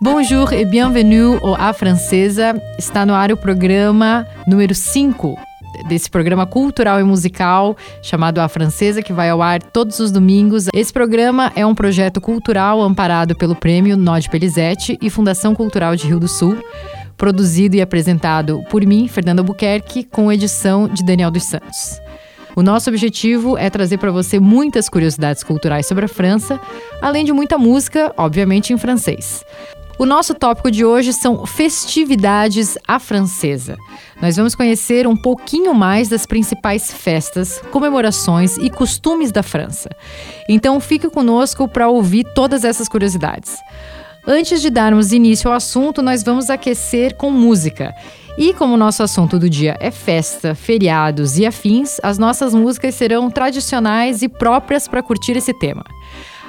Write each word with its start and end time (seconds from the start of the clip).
Bonjour 0.00 0.52
et 0.52 0.64
bienvenue 0.64 1.38
ao 1.42 1.54
A 1.54 1.72
Francesa. 1.72 2.54
Está 2.78 3.04
no 3.06 3.14
ar 3.14 3.32
o 3.32 3.36
programa 3.36 4.26
número 4.46 4.74
5 4.74 5.36
desse 5.88 6.10
programa 6.10 6.46
cultural 6.46 7.00
e 7.00 7.02
musical 7.02 7.76
chamado 8.02 8.40
A 8.40 8.48
Francesa, 8.48 9.02
que 9.02 9.12
vai 9.12 9.30
ao 9.30 9.42
ar 9.42 9.62
todos 9.62 9.98
os 10.00 10.10
domingos. 10.10 10.66
Esse 10.72 10.92
programa 10.92 11.52
é 11.54 11.64
um 11.64 11.74
projeto 11.74 12.20
cultural 12.20 12.80
amparado 12.82 13.34
pelo 13.34 13.54
Prêmio 13.54 13.96
Nod 13.96 14.28
Pelizete 14.30 14.98
e 15.00 15.10
Fundação 15.10 15.54
Cultural 15.54 15.96
de 15.96 16.06
Rio 16.06 16.20
do 16.20 16.28
Sul, 16.28 16.56
produzido 17.16 17.76
e 17.76 17.80
apresentado 17.80 18.62
por 18.70 18.84
mim, 18.84 19.08
Fernanda 19.08 19.42
Albuquerque, 19.42 20.04
com 20.04 20.32
edição 20.32 20.88
de 20.88 21.04
Daniel 21.04 21.30
dos 21.30 21.44
Santos. 21.44 22.00
O 22.54 22.62
nosso 22.62 22.90
objetivo 22.90 23.56
é 23.56 23.70
trazer 23.70 23.98
para 23.98 24.10
você 24.10 24.38
muitas 24.38 24.88
curiosidades 24.88 25.42
culturais 25.42 25.86
sobre 25.86 26.04
a 26.04 26.08
França, 26.08 26.60
além 27.00 27.24
de 27.24 27.32
muita 27.32 27.56
música, 27.56 28.12
obviamente 28.16 28.72
em 28.72 28.78
francês. 28.78 29.42
O 29.98 30.04
nosso 30.04 30.34
tópico 30.34 30.70
de 30.70 30.84
hoje 30.84 31.12
são 31.12 31.46
festividades 31.46 32.76
à 32.86 32.98
francesa. 32.98 33.76
Nós 34.20 34.36
vamos 34.36 34.54
conhecer 34.54 35.06
um 35.06 35.16
pouquinho 35.16 35.74
mais 35.74 36.08
das 36.08 36.26
principais 36.26 36.92
festas, 36.92 37.62
comemorações 37.70 38.56
e 38.58 38.68
costumes 38.68 39.30
da 39.30 39.42
França. 39.42 39.90
Então 40.48 40.80
fique 40.80 41.08
conosco 41.08 41.68
para 41.68 41.88
ouvir 41.88 42.24
todas 42.34 42.64
essas 42.64 42.88
curiosidades. 42.88 43.56
Antes 44.26 44.60
de 44.60 44.70
darmos 44.70 45.12
início 45.12 45.50
ao 45.50 45.56
assunto, 45.56 46.00
nós 46.00 46.22
vamos 46.22 46.48
aquecer 46.48 47.16
com 47.16 47.30
música. 47.30 47.94
E 48.38 48.54
como 48.54 48.74
o 48.74 48.78
nosso 48.78 49.02
assunto 49.02 49.38
do 49.38 49.48
dia 49.48 49.76
é 49.78 49.90
festa, 49.90 50.54
feriados 50.54 51.38
e 51.38 51.44
afins, 51.44 51.98
as 52.02 52.18
nossas 52.18 52.54
músicas 52.54 52.94
serão 52.94 53.30
tradicionais 53.30 54.22
e 54.22 54.28
próprias 54.28 54.88
para 54.88 55.02
curtir 55.02 55.36
esse 55.36 55.52
tema. 55.52 55.84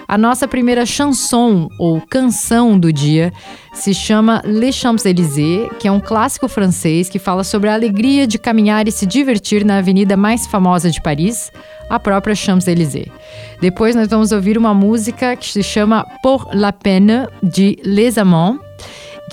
A 0.07 0.17
nossa 0.17 0.47
primeira 0.47 0.85
chanson, 0.85 1.69
ou 1.79 1.99
canção 2.01 2.77
do 2.77 2.91
dia, 2.91 3.33
se 3.73 3.93
chama 3.93 4.41
Les 4.45 4.75
Champs-Élysées, 4.75 5.69
que 5.79 5.87
é 5.87 5.91
um 5.91 5.99
clássico 5.99 6.47
francês 6.47 7.09
que 7.09 7.19
fala 7.19 7.43
sobre 7.43 7.69
a 7.69 7.73
alegria 7.73 8.27
de 8.27 8.37
caminhar 8.37 8.87
e 8.87 8.91
se 8.91 9.05
divertir 9.05 9.65
na 9.65 9.77
avenida 9.77 10.15
mais 10.15 10.45
famosa 10.45 10.89
de 10.91 11.01
Paris, 11.01 11.51
a 11.89 11.99
própria 11.99 12.35
Champs-Élysées. 12.35 13.11
Depois 13.59 13.95
nós 13.95 14.07
vamos 14.07 14.31
ouvir 14.31 14.57
uma 14.57 14.73
música 14.73 15.35
que 15.35 15.47
se 15.47 15.63
chama 15.63 16.05
Pour 16.21 16.47
la 16.53 16.71
peine, 16.71 17.27
de 17.41 17.77
Les 17.83 18.17
Amants, 18.17 18.59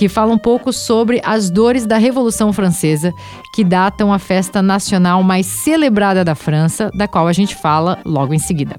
que 0.01 0.09
fala 0.09 0.33
um 0.33 0.39
pouco 0.39 0.73
sobre 0.73 1.20
as 1.23 1.51
dores 1.51 1.84
da 1.84 1.98
Revolução 1.98 2.55
Francesa, 2.55 3.12
que 3.53 3.62
datam 3.62 4.11
a 4.15 4.19
festa 4.19 4.62
nacional 4.62 5.23
mais 5.23 5.45
celebrada 5.45 6.25
da 6.25 6.34
França, 6.34 6.91
da 6.95 7.07
qual 7.07 7.29
a 7.29 7.34
gente 7.34 7.55
fala 7.55 7.98
logo 8.07 8.33
em 8.33 8.39
seguida. 8.39 8.77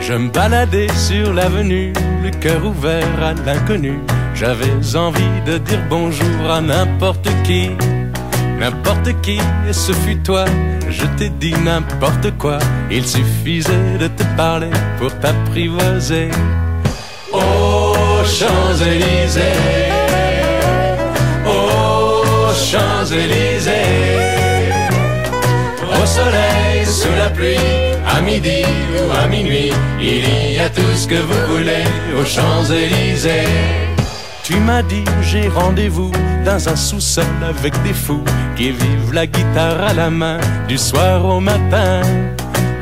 Je 0.00 0.14
me 0.14 0.30
baladais 0.30 0.90
sur 0.96 1.34
l'avenue, 1.34 1.92
le 2.22 2.30
cœur 2.40 2.64
ouvert 2.64 3.22
à 3.22 3.34
l'inconnu. 3.34 4.00
J'avais 4.34 4.72
envie 4.96 5.42
de 5.44 5.58
dire 5.58 5.84
bonjour 5.90 6.50
à 6.50 6.62
n'importe 6.62 7.28
qui, 7.44 7.68
n'importe 8.58 9.20
qui, 9.20 9.38
et 9.68 9.72
ce 9.74 9.92
fut 9.92 10.16
toi. 10.22 10.46
Je 10.88 11.04
t'ai 11.18 11.28
dit 11.28 11.52
n'importe 11.62 12.30
quoi, 12.38 12.58
il 12.90 13.04
suffisait 13.04 13.98
de 13.98 14.08
te 14.08 14.24
parler 14.34 14.70
pour 14.98 15.12
t'apprivoiser. 15.18 16.30
Champs-Élysées, 18.36 19.42
aux 21.46 22.54
Champs-Élysées, 22.54 23.72
au 25.82 26.06
soleil, 26.06 26.86
sous 26.86 27.14
la 27.18 27.30
pluie 27.30 27.56
à 28.06 28.20
midi 28.20 28.62
ou 28.96 29.10
à 29.22 29.26
minuit, 29.26 29.72
il 30.00 30.54
y 30.54 30.58
a 30.58 30.68
tout 30.68 30.94
ce 30.94 31.06
que 31.06 31.16
vous 31.16 31.56
voulez 31.56 31.84
aux 32.18 32.24
Champs-Élysées. 32.24 33.88
Tu 34.42 34.56
m'as 34.56 34.82
dit 34.82 35.04
j'ai 35.20 35.48
rendez-vous 35.48 36.10
dans 36.44 36.68
un 36.68 36.76
sous-sol 36.76 37.24
avec 37.46 37.74
des 37.82 37.92
fous 37.92 38.24
qui 38.56 38.70
vivent 38.70 39.12
la 39.12 39.26
guitare 39.26 39.80
à 39.82 39.92
la 39.92 40.10
main 40.10 40.38
du 40.68 40.78
soir 40.78 41.24
au 41.24 41.40
matin. 41.40 42.00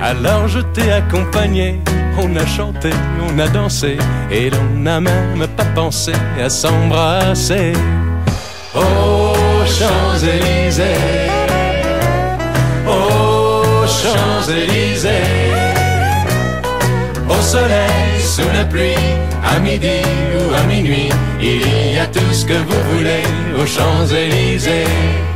Alors 0.00 0.46
je 0.46 0.60
t'ai 0.60 0.92
accompagné, 0.92 1.80
on 2.18 2.34
a 2.36 2.46
chanté, 2.46 2.90
on 3.28 3.38
a 3.38 3.48
dansé 3.48 3.96
et 4.30 4.50
l'on 4.50 4.80
n'a 4.80 5.00
même 5.00 5.46
pas 5.56 5.64
pensé 5.74 6.12
à 6.42 6.48
s'embrasser. 6.48 7.72
Aux 8.74 9.64
Champs-Élysées. 9.66 11.36
Champs-Élysées. 13.86 15.10
Au 17.28 17.40
soleil, 17.40 18.20
sous 18.20 18.48
la 18.54 18.64
pluie, 18.64 18.94
à 19.44 19.58
midi 19.58 20.00
ou 20.38 20.54
à 20.54 20.62
minuit, 20.64 21.08
il 21.40 21.94
y 21.94 21.98
a 21.98 22.06
tout 22.06 22.32
ce 22.32 22.44
que 22.44 22.54
vous 22.54 22.82
voulez 22.92 23.24
aux 23.60 23.66
Champs-Élysées. 23.66 25.35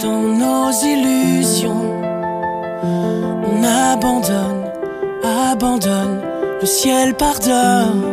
Dans 0.00 0.20
nos 0.20 0.70
illusions, 0.84 2.02
on 2.82 3.62
abandonne, 3.64 4.64
abandonne, 5.24 6.20
le 6.60 6.66
ciel 6.66 7.14
pardonne. 7.14 8.11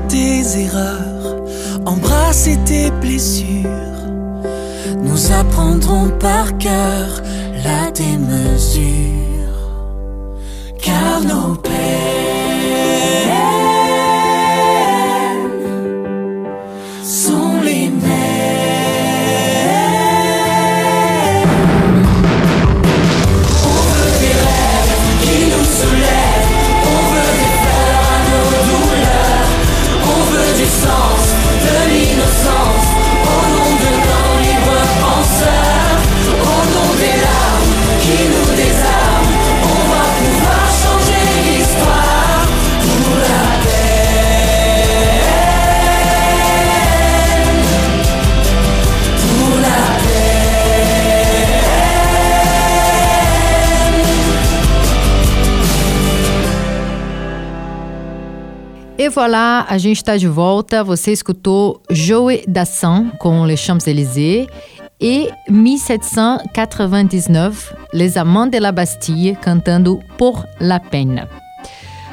Tes 0.00 0.58
erreurs, 0.58 1.36
embrasser 1.86 2.56
tes 2.64 2.90
blessures. 2.90 3.68
Nous 5.02 5.32
apprendrons 5.32 6.10
par 6.18 6.56
cœur 6.58 7.22
la 7.64 7.90
démesure, 7.90 8.82
car 10.80 11.20
nos 11.22 11.54
peines 11.54 12.03
E 59.04 59.08
voilà, 59.10 59.66
a 59.68 59.76
gente 59.76 59.98
está 59.98 60.16
de 60.16 60.26
volta. 60.26 60.82
Você 60.82 61.12
escutou 61.12 61.82
Joe 61.90 62.42
Dassin 62.48 63.10
com 63.18 63.44
Les 63.44 63.60
Champs-Élysées 63.60 64.46
e 64.98 65.28
1799, 65.46 67.74
Les 67.92 68.16
Amants 68.16 68.50
de 68.50 68.58
la 68.58 68.72
Bastille 68.72 69.36
cantando 69.36 70.00
Por 70.16 70.42
la 70.58 70.80
Peine. 70.80 71.28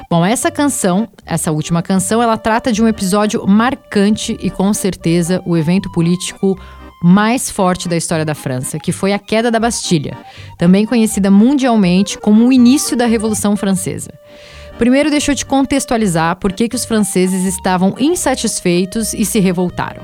Bom, 0.10 0.26
essa 0.26 0.52
canção, 0.52 1.08
essa 1.26 1.54
última 1.54 1.82
canção, 1.82 2.22
ela 2.22 2.38
trata 2.38 2.74
de 2.74 2.84
um 2.84 2.90
episódio 2.90 3.48
marcante 3.48 4.38
e 4.42 4.50
com 4.50 4.74
certeza 4.74 5.42
o 5.46 5.56
evento 5.56 5.90
político 5.94 6.60
mais 7.02 7.50
forte 7.50 7.88
da 7.88 7.96
história 7.96 8.26
da 8.26 8.36
França, 8.36 8.78
que 8.78 8.92
foi 8.92 9.14
a 9.14 9.20
queda 9.20 9.50
da 9.50 9.62
Bastilha, 9.62 10.18
também 10.58 10.86
conhecida 10.86 11.32
mundialmente 11.32 12.18
como 12.18 12.46
o 12.46 12.52
início 12.52 12.98
da 12.98 13.06
Revolução 13.06 13.56
Francesa. 13.56 14.12
Primeiro, 14.81 15.12
deixa 15.12 15.31
eu 15.31 15.36
te 15.36 15.45
contextualizar 15.45 16.38
por 16.38 16.51
que, 16.51 16.68
que 16.68 16.75
os 16.75 16.86
franceses 16.86 17.45
estavam 17.45 17.94
insatisfeitos 18.00 19.13
e 19.13 19.24
se 19.24 19.39
revoltaram. 19.39 20.01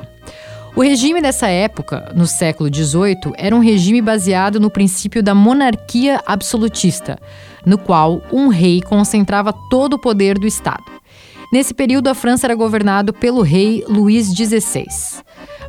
O 0.75 0.83
regime 0.83 1.19
dessa 1.19 1.47
época, 1.47 2.13
no 2.15 2.27
século 2.27 2.69
XVIII, 2.71 3.33
era 3.37 3.55
um 3.55 3.59
regime 3.59 4.03
baseado 4.03 4.59
no 4.59 4.69
princípio 4.69 5.23
da 5.23 5.33
monarquia 5.33 6.21
absolutista, 6.27 7.17
no 7.65 7.79
qual 7.79 8.21
um 8.31 8.49
rei 8.49 8.79
concentrava 8.79 9.51
todo 9.51 9.95
o 9.95 9.99
poder 9.99 10.37
do 10.37 10.45
Estado. 10.45 10.85
Nesse 11.51 11.73
período, 11.73 12.09
a 12.09 12.13
França 12.13 12.45
era 12.45 12.53
governada 12.53 13.11
pelo 13.11 13.41
rei 13.41 13.83
Luís 13.89 14.27
XVI. 14.27 14.85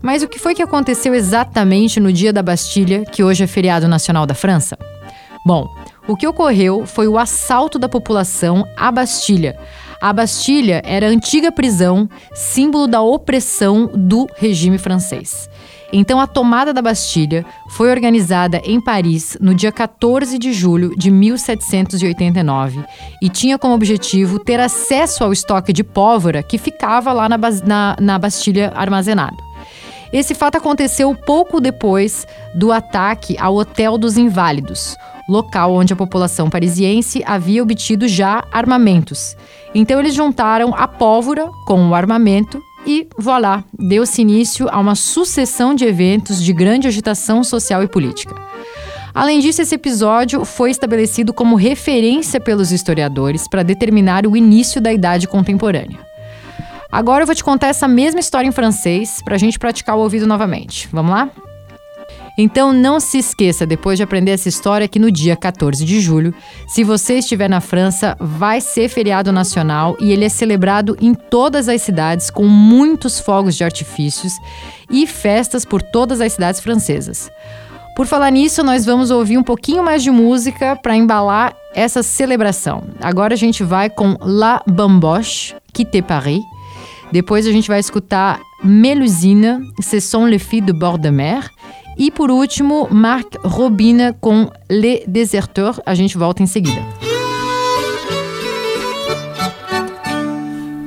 Mas 0.02 0.22
o 0.22 0.28
que 0.28 0.38
foi 0.38 0.54
que 0.54 0.62
aconteceu 0.62 1.14
exatamente 1.14 1.98
no 1.98 2.12
dia 2.12 2.30
da 2.30 2.42
Bastilha, 2.42 3.06
que 3.06 3.24
hoje 3.24 3.42
é 3.42 3.46
feriado 3.46 3.88
nacional 3.88 4.26
da 4.26 4.34
França? 4.34 4.76
Bom, 5.46 5.66
o 6.08 6.16
que 6.16 6.26
ocorreu 6.26 6.86
foi 6.86 7.06
o 7.06 7.18
assalto 7.18 7.78
da 7.78 7.88
população 7.88 8.66
à 8.76 8.90
Bastilha. 8.90 9.56
A 10.00 10.12
Bastilha 10.12 10.80
era 10.84 11.06
a 11.06 11.10
antiga 11.10 11.52
prisão, 11.52 12.08
símbolo 12.32 12.86
da 12.86 13.02
opressão 13.02 13.90
do 13.92 14.26
regime 14.36 14.78
francês. 14.78 15.50
Então, 15.92 16.20
a 16.20 16.26
tomada 16.26 16.72
da 16.72 16.82
Bastilha 16.82 17.44
foi 17.70 17.90
organizada 17.90 18.60
em 18.64 18.80
Paris 18.80 19.36
no 19.40 19.54
dia 19.54 19.72
14 19.72 20.38
de 20.38 20.52
julho 20.52 20.94
de 20.96 21.10
1789 21.10 22.84
e 23.22 23.28
tinha 23.28 23.58
como 23.58 23.74
objetivo 23.74 24.38
ter 24.38 24.60
acesso 24.60 25.24
ao 25.24 25.32
estoque 25.32 25.72
de 25.72 25.82
pólvora 25.82 26.42
que 26.42 26.58
ficava 26.58 27.12
lá 27.12 27.28
na, 27.28 27.38
na, 27.64 27.96
na 28.00 28.18
Bastilha 28.18 28.72
armazenado. 28.74 29.36
Esse 30.12 30.34
fato 30.34 30.56
aconteceu 30.56 31.14
pouco 31.14 31.60
depois 31.60 32.26
do 32.54 32.72
ataque 32.72 33.36
ao 33.38 33.56
Hotel 33.56 33.98
dos 33.98 34.16
Inválidos, 34.16 34.96
local 35.28 35.74
onde 35.74 35.92
a 35.92 35.96
população 35.96 36.48
parisiense 36.48 37.22
havia 37.26 37.62
obtido 37.62 38.08
já 38.08 38.44
armamentos. 38.50 39.36
Então 39.74 40.00
eles 40.00 40.14
juntaram 40.14 40.74
a 40.74 40.88
pólvora 40.88 41.48
com 41.66 41.88
o 41.88 41.94
armamento 41.94 42.62
e 42.86 43.06
voilà, 43.18 43.62
deu-se 43.78 44.22
início 44.22 44.66
a 44.70 44.78
uma 44.78 44.94
sucessão 44.94 45.74
de 45.74 45.84
eventos 45.84 46.42
de 46.42 46.52
grande 46.52 46.88
agitação 46.88 47.44
social 47.44 47.82
e 47.82 47.88
política. 47.88 48.34
Além 49.14 49.40
disso, 49.40 49.60
esse 49.60 49.74
episódio 49.74 50.44
foi 50.44 50.70
estabelecido 50.70 51.32
como 51.32 51.56
referência 51.56 52.40
pelos 52.40 52.72
historiadores 52.72 53.48
para 53.48 53.62
determinar 53.62 54.26
o 54.26 54.36
início 54.36 54.80
da 54.80 54.92
Idade 54.92 55.26
Contemporânea. 55.26 55.98
Agora 56.90 57.22
eu 57.22 57.26
vou 57.26 57.34
te 57.34 57.44
contar 57.44 57.66
essa 57.66 57.86
mesma 57.86 58.20
história 58.20 58.48
em 58.48 58.52
francês 58.52 59.20
para 59.22 59.34
a 59.34 59.38
gente 59.38 59.58
praticar 59.58 59.96
o 59.96 60.00
ouvido 60.00 60.26
novamente. 60.26 60.88
Vamos 60.90 61.12
lá? 61.12 61.30
Então 62.40 62.72
não 62.72 63.00
se 63.00 63.18
esqueça, 63.18 63.66
depois 63.66 63.98
de 63.98 64.04
aprender 64.04 64.30
essa 64.30 64.48
história, 64.48 64.86
que 64.86 65.00
no 65.00 65.10
dia 65.10 65.34
14 65.34 65.84
de 65.84 66.00
julho, 66.00 66.32
se 66.68 66.84
você 66.84 67.14
estiver 67.14 67.50
na 67.50 67.60
França, 67.60 68.16
vai 68.20 68.60
ser 68.60 68.88
feriado 68.88 69.32
nacional 69.32 69.96
e 69.98 70.12
ele 70.12 70.24
é 70.24 70.28
celebrado 70.28 70.96
em 71.00 71.14
todas 71.14 71.68
as 71.68 71.82
cidades 71.82 72.30
com 72.30 72.46
muitos 72.46 73.18
fogos 73.18 73.56
de 73.56 73.64
artifícios 73.64 74.32
e 74.88 75.04
festas 75.04 75.64
por 75.64 75.82
todas 75.82 76.20
as 76.20 76.32
cidades 76.32 76.60
francesas. 76.60 77.28
Por 77.96 78.06
falar 78.06 78.30
nisso, 78.30 78.62
nós 78.62 78.86
vamos 78.86 79.10
ouvir 79.10 79.36
um 79.36 79.42
pouquinho 79.42 79.82
mais 79.82 80.04
de 80.04 80.10
música 80.12 80.76
para 80.76 80.94
embalar 80.94 81.52
essa 81.74 82.04
celebração. 82.04 82.84
Agora 83.00 83.34
a 83.34 83.36
gente 83.36 83.64
vai 83.64 83.90
com 83.90 84.16
La 84.20 84.62
Bamboche, 84.64 85.56
Quitter 85.72 86.04
Paris. 86.04 86.40
Depois 87.10 87.44
a 87.48 87.50
gente 87.50 87.66
vai 87.66 87.80
escutar 87.80 88.38
Melusine, 88.62 89.72
Ce 89.80 90.00
sont 90.00 90.26
les 90.26 90.42
filles 90.42 90.66
de 90.66 90.72
bord 90.72 91.00
de 91.00 91.10
mer. 91.10 91.50
E 91.98 92.12
por 92.12 92.30
último, 92.30 92.86
Marc 92.92 93.36
Robin 93.42 94.12
com 94.20 94.48
Les 94.70 95.02
Déserteurs. 95.08 95.80
A 95.84 95.96
gente 95.96 96.16
volta 96.16 96.42
em 96.42 96.46
seguida. 96.46 96.80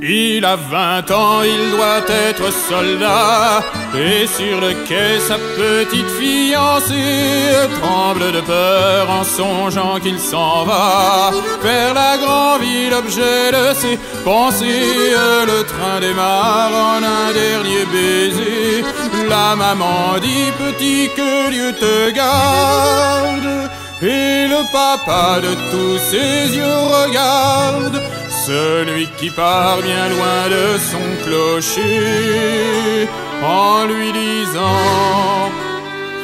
Il 0.01 0.43
a 0.45 0.55
20 0.55 1.11
ans, 1.11 1.43
il 1.43 1.71
doit 1.75 2.03
être 2.09 2.51
soldat, 2.51 3.63
et 3.95 4.25
sur 4.25 4.59
le 4.59 4.73
quai 4.87 5.19
sa 5.19 5.37
petite 5.37 6.09
fiancée 6.19 7.69
tremble 7.79 8.31
de 8.31 8.41
peur 8.41 9.09
en 9.09 9.23
songeant 9.23 9.99
qu'il 9.99 10.17
s'en 10.17 10.65
va 10.65 11.31
vers 11.61 11.93
la 11.93 12.17
grande 12.17 12.61
ville, 12.61 12.93
objet 12.93 13.51
de 13.51 13.75
ses 13.75 13.99
pensées. 14.25 15.13
Le 15.45 15.63
train 15.63 15.99
démarre 15.99 16.71
en 16.73 17.03
un 17.03 17.31
dernier 17.31 17.85
baiser. 17.93 18.83
La 19.29 19.55
maman 19.55 20.17
dit 20.19 20.51
petit 20.57 21.09
que 21.15 21.49
Dieu 21.51 21.73
te 21.73 22.11
garde, 22.11 23.69
et 24.01 24.47
le 24.47 24.61
papa 24.71 25.39
de 25.41 25.53
tous 25.71 25.97
ses 26.09 26.55
yeux 26.55 26.79
regarde. 26.97 28.01
Celui 28.45 29.07
qui 29.17 29.29
part 29.29 29.81
bien 29.81 30.09
loin 30.09 30.49
de 30.49 30.77
son 30.91 31.07
clocher 31.23 33.07
en 33.43 33.85
lui 33.85 34.11
disant 34.11 35.51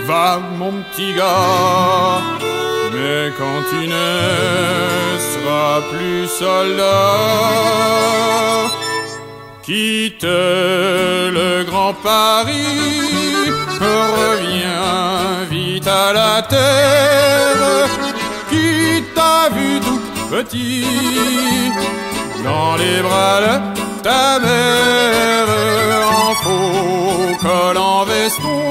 Va 0.06 0.40
mon 0.58 0.72
petit 0.84 1.14
gars, 1.14 2.22
mais 2.94 3.32
quand 3.38 3.62
tu 3.70 3.88
ne 3.88 5.18
seras 5.30 5.82
plus 5.92 6.28
soldat, 6.28 6.86
quitte 9.68 10.24
le 10.24 11.66
grand 11.70 11.94
Paris, 11.94 13.52
reviens 13.82 15.46
à 15.86 16.14
la 16.14 16.42
terre. 16.42 17.90
Qui 18.50 19.04
t'a 19.16 19.50
vu 19.56 19.80
tout 19.88 20.02
petit? 20.32 20.86
Dans 22.46 22.76
les 22.78 23.02
bras 23.02 23.42
de 23.42 23.56
ta 24.08 24.40
mère 24.40 25.50
en 26.22 26.34
faux 26.44 27.36
col 27.42 27.78
en 27.78 28.06
veston. 28.06 28.62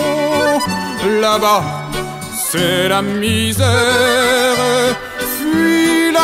Là-bas 1.21 1.63
c'est 2.51 2.89
la 2.89 3.03
misère 3.03 3.67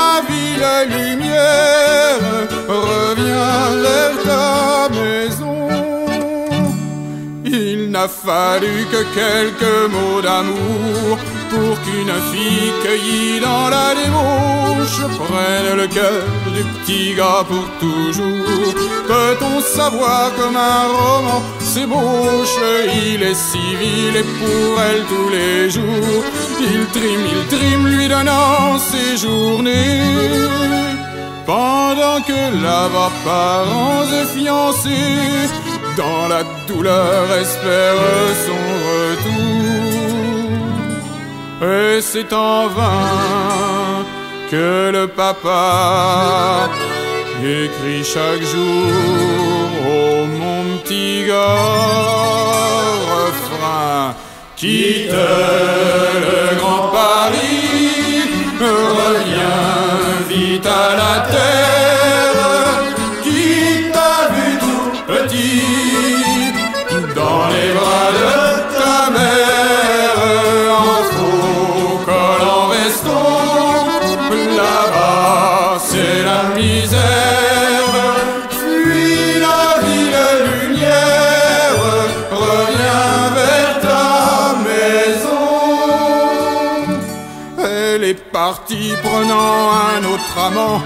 la 0.02 0.20
ville 0.30 0.72
lumière 0.96 2.22
reviens 2.68 3.66
vers 3.84 4.16
ta 4.28 4.88
maison 4.98 5.62
il 7.44 7.90
n'a 7.90 8.08
fallu 8.08 8.74
que 8.92 9.02
quelques 9.18 9.78
mots 9.94 10.22
d'amour 10.26 11.18
pour 11.50 11.74
qu'une 11.82 12.16
fille 12.30 12.72
cueillie 12.82 13.40
dans 13.40 13.68
la 13.76 13.88
débauche 14.00 15.00
prenne 15.28 15.76
le 15.82 15.86
cœur 15.86 16.24
du 16.56 16.62
petit 16.72 17.14
gars 17.14 17.44
pour 17.50 17.66
toujours. 17.78 18.72
Peut-on 19.06 19.60
savoir 19.60 20.24
comme 20.38 20.56
un 20.56 20.84
roman 20.98 21.42
s'ébauche? 21.60 22.58
Il 23.06 23.22
est 23.22 23.40
civil 23.52 24.12
et 24.22 24.28
pour 24.38 24.70
elle 24.88 25.02
tous 25.12 25.28
les 25.36 25.70
jours. 25.70 26.24
Il 26.60 26.86
trime, 26.86 27.26
il 27.34 27.46
trime, 27.48 27.86
lui 27.88 28.08
donnant 28.08 28.78
ses 28.78 29.16
journées. 29.16 30.00
Pendant 31.46 32.20
que 32.22 32.62
là-bas 32.62 33.10
parents 33.24 34.04
et 34.20 34.26
fiancés 34.26 35.48
dans 35.96 36.28
la 36.28 36.42
douleur 36.68 37.32
espèrent 37.40 38.34
son 38.46 38.62
retour. 38.90 39.62
Et 41.68 42.00
c'est 42.00 42.32
en 42.32 42.68
vain 42.68 44.04
que 44.50 44.90
le 44.92 45.06
papa 45.08 46.68
écrit 47.42 48.04
chaque 48.04 48.42
jour 48.42 48.90
Oh 49.86 50.26
mon 50.26 50.78
petit 50.78 51.24
gars, 51.26 51.82
quitte 54.62 55.10
le 55.10 56.56
grand 56.56 56.86
Paris, 56.92 58.30
reviens 58.60 60.22
vite 60.28 60.64
à 60.64 60.94
la 61.00 61.14
terre, 61.32 62.01
Partie 88.32 88.94
prenant 89.02 89.70
un 89.94 90.04
autre 90.04 90.38
amant. 90.38 90.80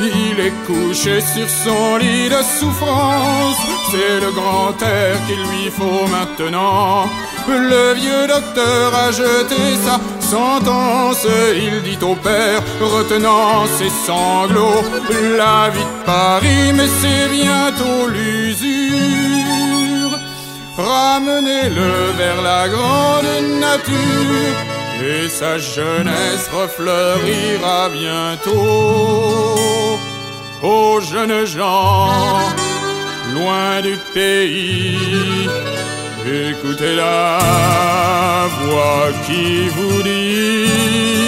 Il 0.00 0.38
est 0.38 0.52
couché 0.64 1.20
sur 1.20 1.48
son 1.48 1.96
lit 1.96 2.28
de 2.28 2.40
souffrance. 2.58 3.56
C'est 3.90 4.20
le 4.20 4.30
grand 4.30 4.80
air 4.80 5.16
qu'il 5.26 5.42
lui 5.50 5.70
faut 5.70 6.06
maintenant. 6.06 7.08
Le 7.48 7.94
vieux 7.94 8.28
docteur 8.28 8.94
a 8.94 9.10
jeté 9.10 9.76
sa 9.84 9.98
sentence. 10.24 11.26
Il 11.56 11.82
dit 11.82 11.98
au 12.04 12.14
père, 12.14 12.62
retenant 12.80 13.66
ses 13.76 13.90
sanglots, 14.06 14.84
la 15.36 15.70
vie 15.70 15.80
de 15.80 16.04
Paris, 16.06 16.72
mais 16.74 16.86
c'est 17.00 17.28
bientôt 17.28 18.06
l'usure. 18.08 19.48
Ramenez-le 20.76 22.12
vers 22.16 22.40
la 22.40 22.68
grande 22.68 23.58
nature 23.58 24.77
et 25.02 25.28
sa 25.28 25.58
jeunesse 25.58 26.48
refleurira 26.52 27.88
bientôt. 27.90 29.54
Aux 30.62 31.00
jeunes 31.00 31.44
gens, 31.46 32.10
loin 33.34 33.80
du 33.80 33.96
pays, 34.12 35.48
écoutez 36.26 36.96
la 36.96 37.38
voix 38.62 39.08
qui 39.26 39.68
vous 39.68 40.02
dit 40.02 41.18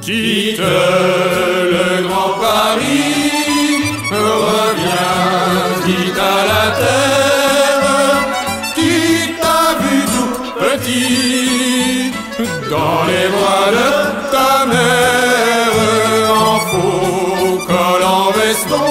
Quitte 0.00 0.58
le 0.60 2.08
grand 2.08 2.32
Paris, 2.40 3.82
reviens 4.10 5.18
vite 5.84 6.18
à 6.18 6.38
la 6.50 6.64
terre, 6.80 7.37
de 13.70 13.90
ta 14.32 14.52
mère, 14.72 15.74
en 16.30 16.58
faux 16.68 17.58
col 17.66 18.02
en 18.02 18.30
veston, 18.38 18.90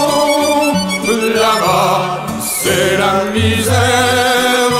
là-bas 1.35 2.25
c'est 2.39 2.97
la 2.97 3.15
misère, 3.37 4.73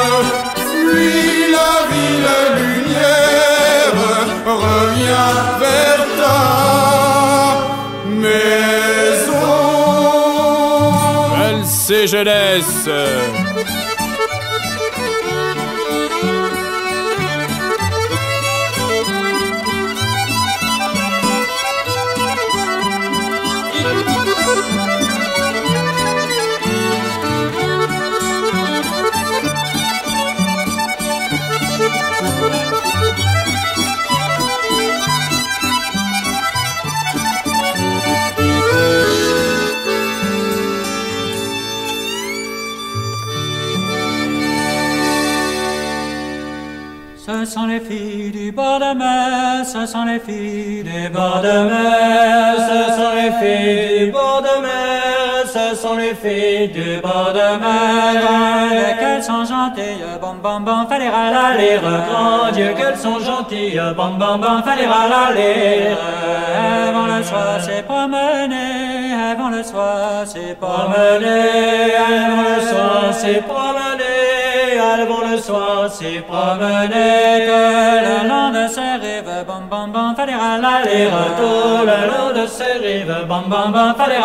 fuis 0.56 1.52
la 1.58 1.74
ville 1.92 2.32
lumière, 2.60 3.98
reviens 4.46 5.36
vers 5.64 6.04
ta 6.20 6.40
maison. 8.08 9.56
Elle 11.44 11.64
c'est 11.66 12.08
jeunesse. 12.08 12.90
Sont 49.88 50.04
les 50.04 50.20
filles 50.20 50.84
du 50.84 51.10
bord 51.10 51.40
de 51.42 51.58
mer, 51.70 52.56
ce 52.70 52.80
sont 52.98 53.14
les 53.16 53.32
filles 53.40 54.08
du 54.08 54.12
bord 54.12 54.42
de 54.42 54.62
mer, 54.62 55.46
ce 55.46 55.76
sont 55.82 55.96
les 55.96 56.14
filles 56.14 56.68
du 56.68 57.00
bord 57.02 57.32
de 57.34 57.48
mer. 57.64 58.98
Qu'elles 59.00 59.24
sont 59.24 59.46
gentilles, 59.46 60.04
bam 60.22 60.40
bam 60.44 60.66
bam, 60.66 60.88
fallait 60.90 61.10
l'aller, 61.10 61.80
grand 61.80 62.52
Dieu, 62.52 62.74
qu'elles 62.78 62.98
sont 62.98 63.20
gentilles, 63.20 63.80
bam 63.96 64.18
bam 64.18 64.42
bam, 64.42 64.62
fallait. 64.64 64.88
Elles 66.58 66.94
vont 66.94 67.06
le 67.16 67.24
soir, 67.24 67.58
c'est 67.62 67.84
promener, 67.84 69.36
vont 69.38 69.50
le 69.50 69.64
soir, 69.64 70.26
c'est 70.26 70.54
promener, 70.60 71.96
vont 72.30 72.44
le 72.50 72.62
soir, 72.70 73.14
c'est 73.14 73.42
promener 73.48 73.77
soir 75.48 75.90
s'y 75.90 76.20
promener 76.30 77.46
le 77.48 78.28
long 78.30 78.50
de 78.58 78.66
ces 78.76 78.96
rives, 79.04 79.36
bam 79.48 79.64
bam 79.72 79.92
bam, 79.94 80.10
fallait 80.18 80.40
l'aller 80.64 81.08
tout 81.40 81.80
le 81.90 82.00
long 82.10 82.30
de 82.38 82.46
ces 82.56 82.76
rives, 82.84 83.18
bam 83.30 83.46
bam 83.52 83.72
bam, 83.72 83.96
fallait. 83.98 84.20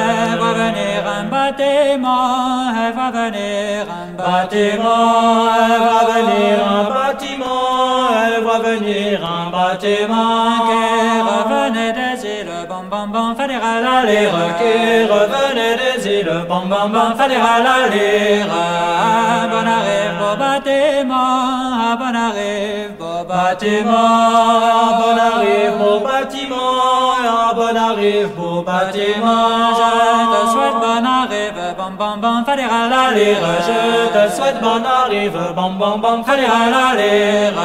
Elle 0.00 0.38
va 0.42 0.50
venir 0.62 0.98
un 1.18 1.24
bâtiment, 1.34 2.72
elle 2.82 2.94
va 2.98 3.08
venir 3.20 3.86
un 4.00 4.10
bâtiment, 4.20 5.48
elle 5.64 5.80
va 5.88 6.00
venir 6.12 6.54
un 6.76 6.84
bâtiment, 6.96 8.08
elle 8.26 8.44
va 8.48 8.56
venir 8.68 9.14
un 9.36 9.46
bâtiment 9.56 10.48
fallait 13.48 13.82
l'aller, 13.82 14.28
qui 14.58 15.04
revenait 15.04 15.76
des 15.80 16.06
îles, 16.18 16.44
bam 16.48 16.68
bam 16.68 16.92
bam, 16.92 17.16
fallait 17.16 17.38
l'aller. 17.38 18.44
Ah, 18.50 19.46
bon 19.50 19.66
arrive 19.76 20.20
au 20.20 20.36
bâtiment, 20.36 21.96
bon 21.98 22.14
arrive 22.26 23.00
au 23.00 23.24
bâtiment, 23.24 24.88
bon 24.98 25.18
arrive 25.30 25.80
au 25.80 26.00
bâtiment, 26.00 27.17
bon 27.54 27.76
arrive 27.76 28.38
au 28.38 28.62
bâtiment. 28.62 29.74
Je 29.78 29.90
te 30.32 30.40
souhaite 30.52 30.78
bon 30.82 31.04
arrive, 31.06 31.74
bam 31.76 31.96
bam 31.96 32.20
bam, 32.20 32.44
fallait 32.44 32.66
la 32.66 33.10
lire. 33.14 33.46
Je 33.66 33.80
te 34.14 34.34
souhaite 34.34 34.60
bonne 34.60 34.86
arrive, 34.86 35.38
bam 35.56 35.78
bam 35.78 36.00
bam, 36.00 36.24
fallait 36.24 36.46
la 36.46 36.94
lire. 37.00 37.58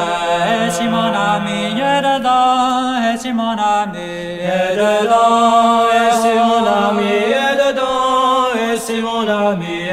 Et 0.66 0.70
si 0.70 0.84
mon 0.88 1.12
ami 1.32 1.80
est 1.80 2.02
dedans, 2.02 3.12
et 3.12 3.16
si 3.16 3.32
mon 3.32 3.52
ami 3.52 4.10
est 4.40 4.76
dedans, 4.76 5.86
et 5.96 6.12
si 6.20 6.32
mon 6.38 6.64
ami 6.84 7.12
est 7.42 7.56
dedans, 7.62 8.52
et 8.56 8.76
si 8.76 9.00
mon 9.00 9.28
ami 9.28 9.83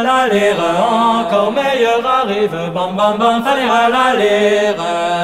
bam, 0.00 0.06
fallait 0.06 0.06
la 0.06 0.26
lire. 0.32 0.56
Encore 1.20 1.52
meilleur 1.52 2.06
arrive, 2.06 2.72
bam 2.74 2.96
bam 2.96 3.16
bam, 3.18 3.42
fallait 3.42 3.66
la 3.66 4.14
lire. 4.16 4.74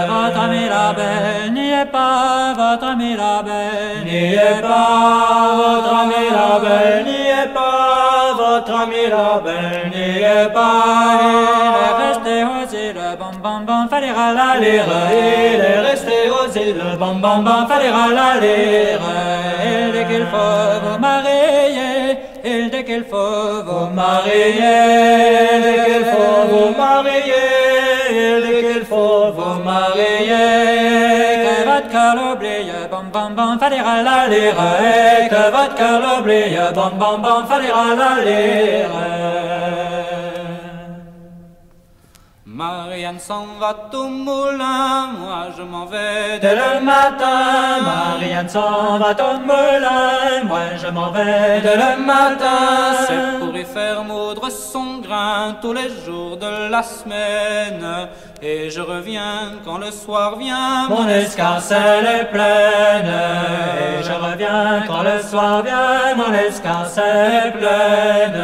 Votre 0.08 0.40
ami 0.40 0.68
la 0.68 0.92
belle 0.92 1.52
n'y 1.52 1.72
est 1.72 1.86
pas, 1.86 2.54
votre 2.56 2.86
ami 2.86 3.16
la 3.16 3.42
belle 3.42 4.04
n'y 4.04 4.34
est 4.34 4.60
pas, 4.62 5.54
votre 5.56 5.94
ami 6.02 6.30
la 6.30 6.58
belle 6.58 7.04
n'y 7.04 7.28
est 7.28 7.52
pas, 7.54 8.34
votre 8.36 8.74
ami 8.80 9.02
la 9.08 9.40
belle 9.44 9.90
n'y 9.94 10.22
est 10.22 10.52
pas. 10.52 10.66
Il 11.22 11.84
est 11.84 11.94
resté 12.06 12.44
aux 12.44 12.66
îles, 12.74 13.04
bam 13.18 13.36
bam 13.42 13.64
bam, 13.64 13.88
fallait 13.88 14.12
la 14.12 14.58
lire. 14.60 14.84
Il 15.12 15.60
est 15.60 15.80
resté 15.80 16.16
aux 16.30 16.50
îles, 16.58 16.98
bam 16.98 17.20
bam 17.20 17.44
bam, 17.44 17.66
fallait 17.68 17.90
la 17.90 18.40
lire. 18.40 19.00
Il 19.64 19.92
dit 19.92 20.04
qu'il 20.10 20.26
faut 20.26 20.70
vous 20.82 20.98
marier, 20.98 21.95
qu'il 22.84 23.04
faut 23.04 23.62
vous 23.66 23.86
marier, 23.92 24.32
il 25.52 25.62
dit 25.66 25.78
qu'il 25.86 26.04
faut 26.12 26.42
vous 26.50 26.68
marier, 26.76 27.46
il 28.10 28.36
dit 28.46 28.60
qu'il 28.66 28.84
faut 28.84 29.32
vous 29.32 29.62
marier. 29.64 30.46
Que 31.44 31.54
votre 31.68 31.88
cœur 31.90 32.16
bam 32.90 33.06
bam 33.12 33.34
bam, 33.34 33.58
fallait 33.58 33.78
la 33.78 34.28
lire. 34.28 34.60
Que 35.32 35.42
votre 35.50 35.74
cœur 35.74 36.72
bam 36.74 36.92
bam 36.98 37.22
bam, 37.22 37.46
fallait 37.48 37.72
la 38.00 38.12
lire. 38.24 39.95
Marianne 42.56 43.18
s'en 43.18 43.44
va 43.60 43.76
au 43.92 44.08
moulin, 44.08 45.08
moi 45.18 45.48
je 45.54 45.62
m'en 45.62 45.84
vais 45.84 46.38
dès 46.40 46.54
le 46.54 46.80
matin. 46.80 47.82
Marianne 47.84 48.48
s'en 48.48 48.96
va 48.96 49.10
au 49.10 49.38
moulin, 49.40 50.42
moi 50.44 50.60
je 50.82 50.86
m'en 50.86 51.10
vais 51.10 51.60
dès 51.60 51.76
le 51.76 52.02
matin. 52.02 52.96
C'est 53.06 53.38
pour 53.40 53.54
y 53.54 53.62
faire 53.62 54.04
moudre 54.04 54.48
son 54.50 55.00
grain 55.00 55.56
tous 55.60 55.74
les 55.74 55.90
jours 56.06 56.38
de 56.38 56.70
la 56.70 56.82
semaine. 56.82 58.08
Et 58.40 58.70
je 58.70 58.80
reviens 58.80 59.52
quand 59.62 59.76
le 59.76 59.90
soir 59.90 60.36
vient, 60.36 60.88
mon 60.88 61.06
escarcelle 61.08 62.06
est 62.06 62.24
pleine. 62.30 63.12
Quand 64.86 65.02
le 65.02 65.22
soir 65.22 65.62
vient, 65.62 66.14
mon 66.16 66.32
escarcelle 66.32 67.46
est 67.46 67.50
pleine. 67.52 68.42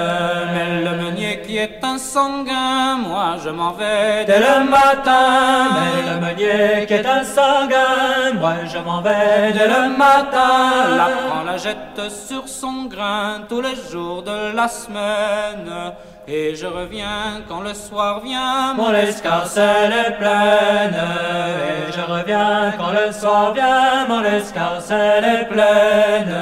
Mais 0.54 0.84
le 0.84 0.96
meunier 0.96 1.42
qui 1.42 1.58
est 1.58 1.78
un 1.82 1.98
sanguin, 1.98 2.96
moi 2.96 3.36
je 3.44 3.50
m'en 3.50 3.72
vais 3.72 4.24
dès 4.24 4.38
le 4.38 4.68
matin. 4.68 5.68
Mais 5.74 6.10
le 6.10 6.20
meunier 6.20 6.86
qui 6.86 6.94
est 6.94 7.06
un 7.06 7.24
sanguin, 7.24 8.32
moi 8.40 8.54
je 8.64 8.78
m'en 8.78 9.02
vais 9.02 9.52
dès 9.52 9.68
le 9.68 9.96
matin. 9.96 10.96
La 10.96 11.52
la 11.52 11.58
jette 11.58 12.10
sur 12.10 12.48
son 12.48 12.84
grain 12.84 13.42
tous 13.48 13.60
les 13.60 13.76
jours 13.90 14.22
de 14.22 14.54
la 14.56 14.68
semaine. 14.68 15.92
Et 16.28 16.54
je 16.54 16.66
reviens 16.66 17.42
quand 17.48 17.62
le 17.62 17.74
soir 17.74 18.20
vient, 18.20 18.74
mon 18.74 18.94
escarcelle 18.94 19.92
est 19.92 20.12
pleine. 20.12 20.94
Et 20.94 21.92
je 21.92 22.00
reviens 22.00 22.72
quand 22.78 22.92
le 22.92 23.10
soir 23.12 23.52
vient, 23.52 24.06
mon 24.08 24.22
escarcelle 24.22 25.24
est 25.24 25.44
pleine. 25.46 26.32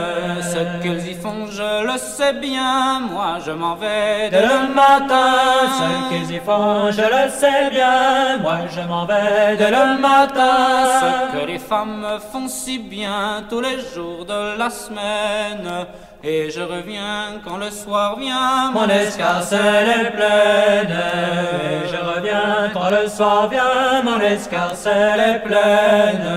Ce 0.43 0.83
qu'ils 0.83 1.13
y 1.13 1.15
font, 1.15 1.47
je 1.47 1.85
le 1.87 1.97
sais 1.97 2.35
bien, 2.35 3.01
moi 3.01 3.39
je 3.45 3.53
m'en 3.53 3.75
vais 3.75 4.29
dès 4.31 4.43
le 4.43 4.75
matin. 4.75 5.33
Ce 5.79 6.09
qu'ils 6.11 6.37
y 6.37 6.41
font, 6.41 6.91
je 6.91 7.01
le 7.01 7.31
sais 7.31 7.71
bien, 7.71 8.37
moi 8.43 8.59
je 8.69 8.83
m'en 8.83 9.07
vais 9.07 9.57
dès 9.57 9.71
le 9.71 9.99
matin. 9.99 11.33
Ce 11.33 11.39
que 11.39 11.47
les 11.47 11.59
femmes 11.59 12.07
font 12.31 12.49
si 12.49 12.79
bien 12.79 13.45
tous 13.49 13.63
les 13.63 13.79
jours 13.95 14.27
de 14.27 14.59
la 14.59 14.69
semaine. 14.69 15.87
Et 16.23 16.51
je 16.51 16.61
reviens 16.61 17.41
quand 17.43 17.57
le 17.57 17.71
soir 17.71 18.19
vient, 18.19 18.71
mon 18.73 18.87
escarcelle 18.87 19.89
est 19.89 20.11
pleine. 20.11 20.95
Et 21.65 21.89
je 21.89 21.97
reviens 21.97 22.71
quand 22.75 22.91
le 22.91 23.09
soir 23.09 23.49
vient, 23.49 24.03
mon 24.05 24.21
escarcelle 24.21 25.19
est 25.19 25.39
pleine. 25.39 26.29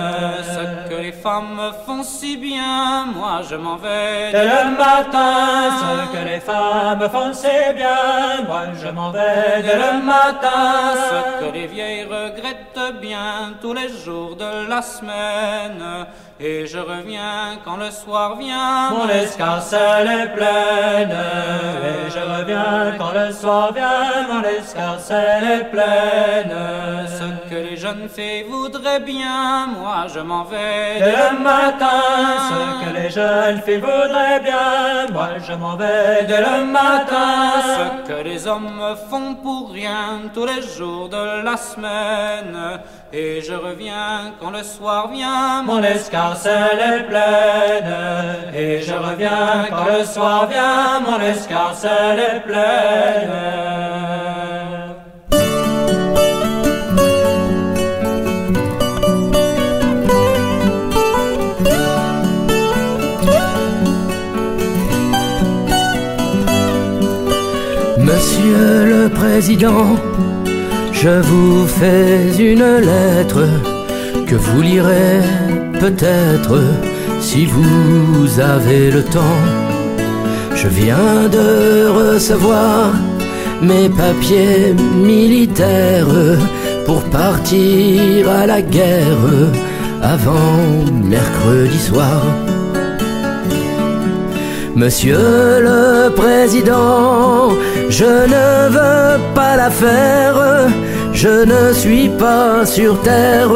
Ce 0.41 0.89
que 0.89 1.01
les 1.01 1.11
femmes 1.11 1.59
font 1.85 2.01
si 2.01 2.37
bien, 2.37 3.07
moi 3.13 3.41
je 3.49 3.55
m'en 3.55 3.75
vais 3.75 4.31
dès 4.31 4.45
le 4.45 4.77
matin. 4.77 5.71
Ce 5.81 6.17
que 6.17 6.23
les 6.29 6.39
femmes 6.39 7.09
font 7.11 7.33
si 7.33 7.73
bien, 7.75 8.45
moi 8.47 8.67
je 8.81 8.87
m'en 8.87 9.11
vais 9.11 9.63
dès 9.63 9.75
le 9.75 10.01
matin. 10.01 10.93
Ce 10.95 11.45
que 11.45 11.53
les 11.53 11.67
vieilles 11.67 12.05
regrettent 12.05 13.01
bien 13.01 13.53
tous 13.61 13.73
les 13.73 13.89
jours 13.89 14.37
de 14.37 14.65
la 14.69 14.81
semaine. 14.81 16.05
Et 16.39 16.65
je 16.65 16.79
reviens 16.79 17.59
quand 17.63 17.77
le 17.77 17.91
soir 17.91 18.35
vient, 18.37 18.89
mon 18.89 19.07
escarcelle 19.07 20.07
est 20.07 20.33
pleine. 20.33 21.11
Et 21.11 22.09
je 22.09 22.19
reviens 22.19 22.95
quand 22.97 23.13
le 23.13 23.31
soir 23.31 23.71
vient, 23.71 24.27
mon 24.27 24.41
escarcelle 24.41 25.43
est 25.43 25.65
pleine. 25.65 26.51
Ce 27.07 27.49
que 27.49 27.55
les 27.55 27.77
jeunes 27.77 28.09
filles 28.09 28.45
voudraient 28.49 28.99
bien, 28.99 29.67
moi 29.67 30.07
je 30.13 30.19
m'en 30.21 30.43
vais 30.43 30.97
dès 30.97 31.11
le 31.11 31.39
matin. 31.39 32.01
Ce 32.49 32.83
que 32.83 32.93
les 32.95 33.09
jeunes 33.11 33.61
filles 33.61 33.77
voudraient 33.77 34.39
bien, 34.39 35.13
moi 35.13 35.29
je 35.47 35.53
m'en 35.53 35.75
vais 35.75 36.25
dès 36.27 36.41
le 36.41 36.65
matin. 36.65 37.61
Ce 37.61 38.07
que 38.11 38.23
les 38.23 38.47
hommes 38.47 38.95
font 39.09 39.35
pour 39.35 39.71
rien 39.71 40.21
tous 40.33 40.45
les 40.45 40.63
jours 40.63 41.09
de 41.09 41.43
la 41.43 41.57
semaine. 41.57 42.79
Et 43.15 43.41
je 43.41 43.53
reviens 43.53 44.33
quand 44.41 44.49
le 44.49 44.63
soir 44.63 45.09
vient, 45.09 45.61
mon 45.61 45.83
escarcelle 45.83 46.22
est 46.31 47.03
pleine. 47.03 47.93
Et 48.55 48.81
je 48.81 48.93
reviens 48.93 49.65
quand 49.69 49.97
le 49.97 50.03
soir 50.05 50.47
vient, 50.47 50.99
mon 50.99 51.19
escarcelle 51.19 52.19
est 52.19 52.39
pleine. 52.41 53.31
Monsieur 67.97 68.85
le 68.85 69.09
Président, 69.09 69.95
je 70.91 71.09
vous 71.09 71.67
fais 71.67 72.31
une 72.37 72.77
lettre 72.77 73.47
que 74.27 74.35
vous 74.35 74.61
lirez 74.61 75.21
peut-être 75.83 76.61
si 77.19 77.45
vous 77.45 78.39
avez 78.39 78.89
le 78.89 79.03
temps. 79.03 79.41
Je 80.55 80.69
viens 80.69 81.27
de 81.37 81.87
recevoir 82.01 82.93
mes 83.61 83.89
papiers 83.89 84.73
militaires 84.95 86.15
pour 86.85 87.01
partir 87.19 88.29
à 88.29 88.45
la 88.45 88.61
guerre 88.61 89.27
avant 90.01 90.61
mercredi 91.15 91.79
soir. 91.89 92.21
Monsieur 94.75 95.25
le 95.69 96.09
Président, 96.15 97.51
je 97.89 98.11
ne 98.35 98.47
veux 98.75 99.19
pas 99.35 99.57
la 99.57 99.69
faire, 99.69 100.35
je 101.13 101.33
ne 101.53 101.73
suis 101.73 102.09
pas 102.23 102.65
sur 102.65 103.01
terre 103.01 103.51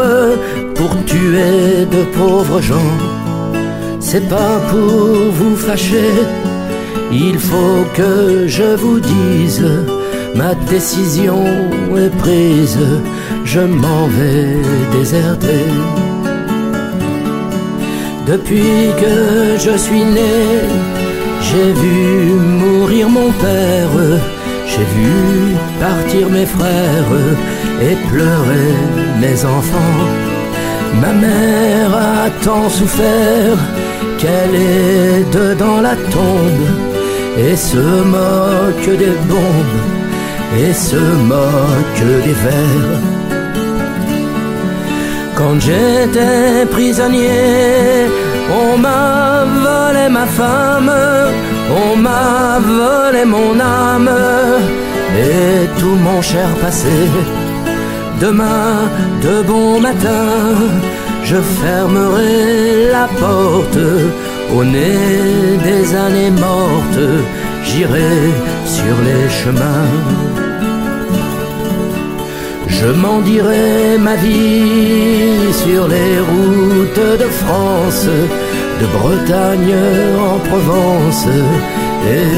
pour 0.78 0.94
tuer 1.06 1.86
de 1.96 2.04
pauvres 2.18 2.62
gens. 2.62 2.94
C'est 4.00 4.28
pas 4.30 4.60
pour 4.70 5.32
vous 5.38 5.56
fâcher, 5.56 6.14
il 7.12 7.38
faut 7.40 7.84
que 7.94 8.48
je 8.48 8.76
vous 8.76 9.00
dise, 9.00 9.66
ma 10.36 10.54
décision 10.74 11.44
est 11.98 12.16
prise, 12.18 12.80
je 13.44 13.60
m'en 13.60 14.08
vais 14.08 14.56
déserter. 14.98 15.66
Depuis 18.28 18.92
que 19.02 19.58
je 19.66 19.78
suis 19.78 20.06
né, 20.18 20.38
j'ai 21.48 21.72
vu 21.82 22.34
mourir 22.62 23.10
mon 23.10 23.32
père, 23.32 23.96
j'ai 24.72 24.88
vu 24.98 25.56
partir 25.80 26.30
mes 26.30 26.46
frères 26.46 27.14
et 27.82 27.96
pleurer 28.10 28.74
mes 29.22 29.46
enfants. 29.46 30.27
Ma 31.02 31.14
mère 31.14 31.94
a 31.96 32.30
tant 32.44 32.70
souffert 32.70 33.58
qu'elle 34.18 34.56
est 34.56 35.32
dedans 35.32 35.82
la 35.82 35.96
tombe 35.96 36.68
et 37.38 37.56
se 37.56 37.78
moque 37.78 38.98
des 38.98 39.16
bombes 39.30 39.80
et 40.60 40.74
se 40.74 41.02
moque 41.34 42.24
des 42.26 42.38
vers. 42.46 43.02
Quand 45.36 45.60
j'étais 45.60 46.66
prisonnier 46.72 48.08
On 48.62 48.78
m'a 48.78 49.46
volé 49.68 50.10
ma 50.10 50.26
femme, 50.26 50.92
on 51.84 51.98
m'a 51.98 52.60
volé 52.60 53.24
mon 53.26 53.60
âme 53.60 54.10
et 55.16 55.68
tout 55.80 55.98
mon 56.08 56.22
cher 56.22 56.50
passé. 56.62 56.98
Demain, 58.20 58.90
de 59.22 59.44
bon 59.44 59.80
matin, 59.80 60.26
je 61.24 61.36
fermerai 61.36 62.90
la 62.92 63.08
porte 63.20 63.78
au 64.56 64.64
nez 64.64 65.58
des 65.64 65.96
années 65.96 66.32
mortes. 66.32 67.06
J'irai 67.64 68.16
sur 68.66 68.96
les 69.08 69.30
chemins. 69.30 69.94
Je 72.68 72.88
m'en 72.88 73.20
dirai 73.22 73.98
ma 74.00 74.16
vie 74.16 75.54
sur 75.64 75.88
les 75.88 76.20
routes 76.30 77.20
de 77.24 77.30
France, 77.42 78.08
de 78.82 78.86
Bretagne 78.98 79.76
en 80.32 80.38
Provence, 80.50 81.26
et 82.16 82.30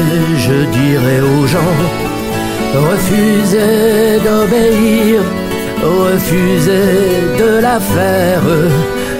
je 0.44 0.58
dirai 0.78 1.20
aux 1.20 1.46
gens, 1.46 1.78
refusez 2.74 4.18
d'obéir, 4.24 5.20
refusez 5.82 7.38
de 7.38 7.60
la 7.60 7.78
faire, 7.80 8.42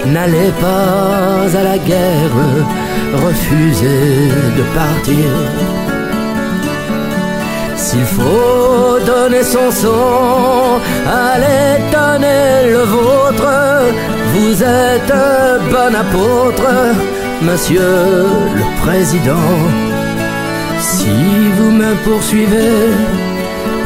n'allez 0.05 0.51
pas 0.59 1.57
à 1.59 1.63
la 1.63 1.77
guerre, 1.77 2.37
refusez 3.25 4.29
de 4.57 4.63
partir. 4.79 5.29
S'il 7.75 8.05
faut 8.05 8.99
donner 9.05 9.43
son 9.43 9.69
sang, 9.71 10.79
allez 11.07 11.81
donner 11.91 12.71
le 12.71 12.83
vôtre. 12.95 13.51
Vous 14.33 14.63
êtes 14.63 15.11
un 15.11 15.57
bon 15.73 15.93
apôtre, 16.03 16.69
monsieur 17.41 18.25
le 18.59 18.81
président. 18.81 19.51
Si 20.79 21.09
vous 21.57 21.71
me 21.71 21.93
poursuivez, 22.05 22.93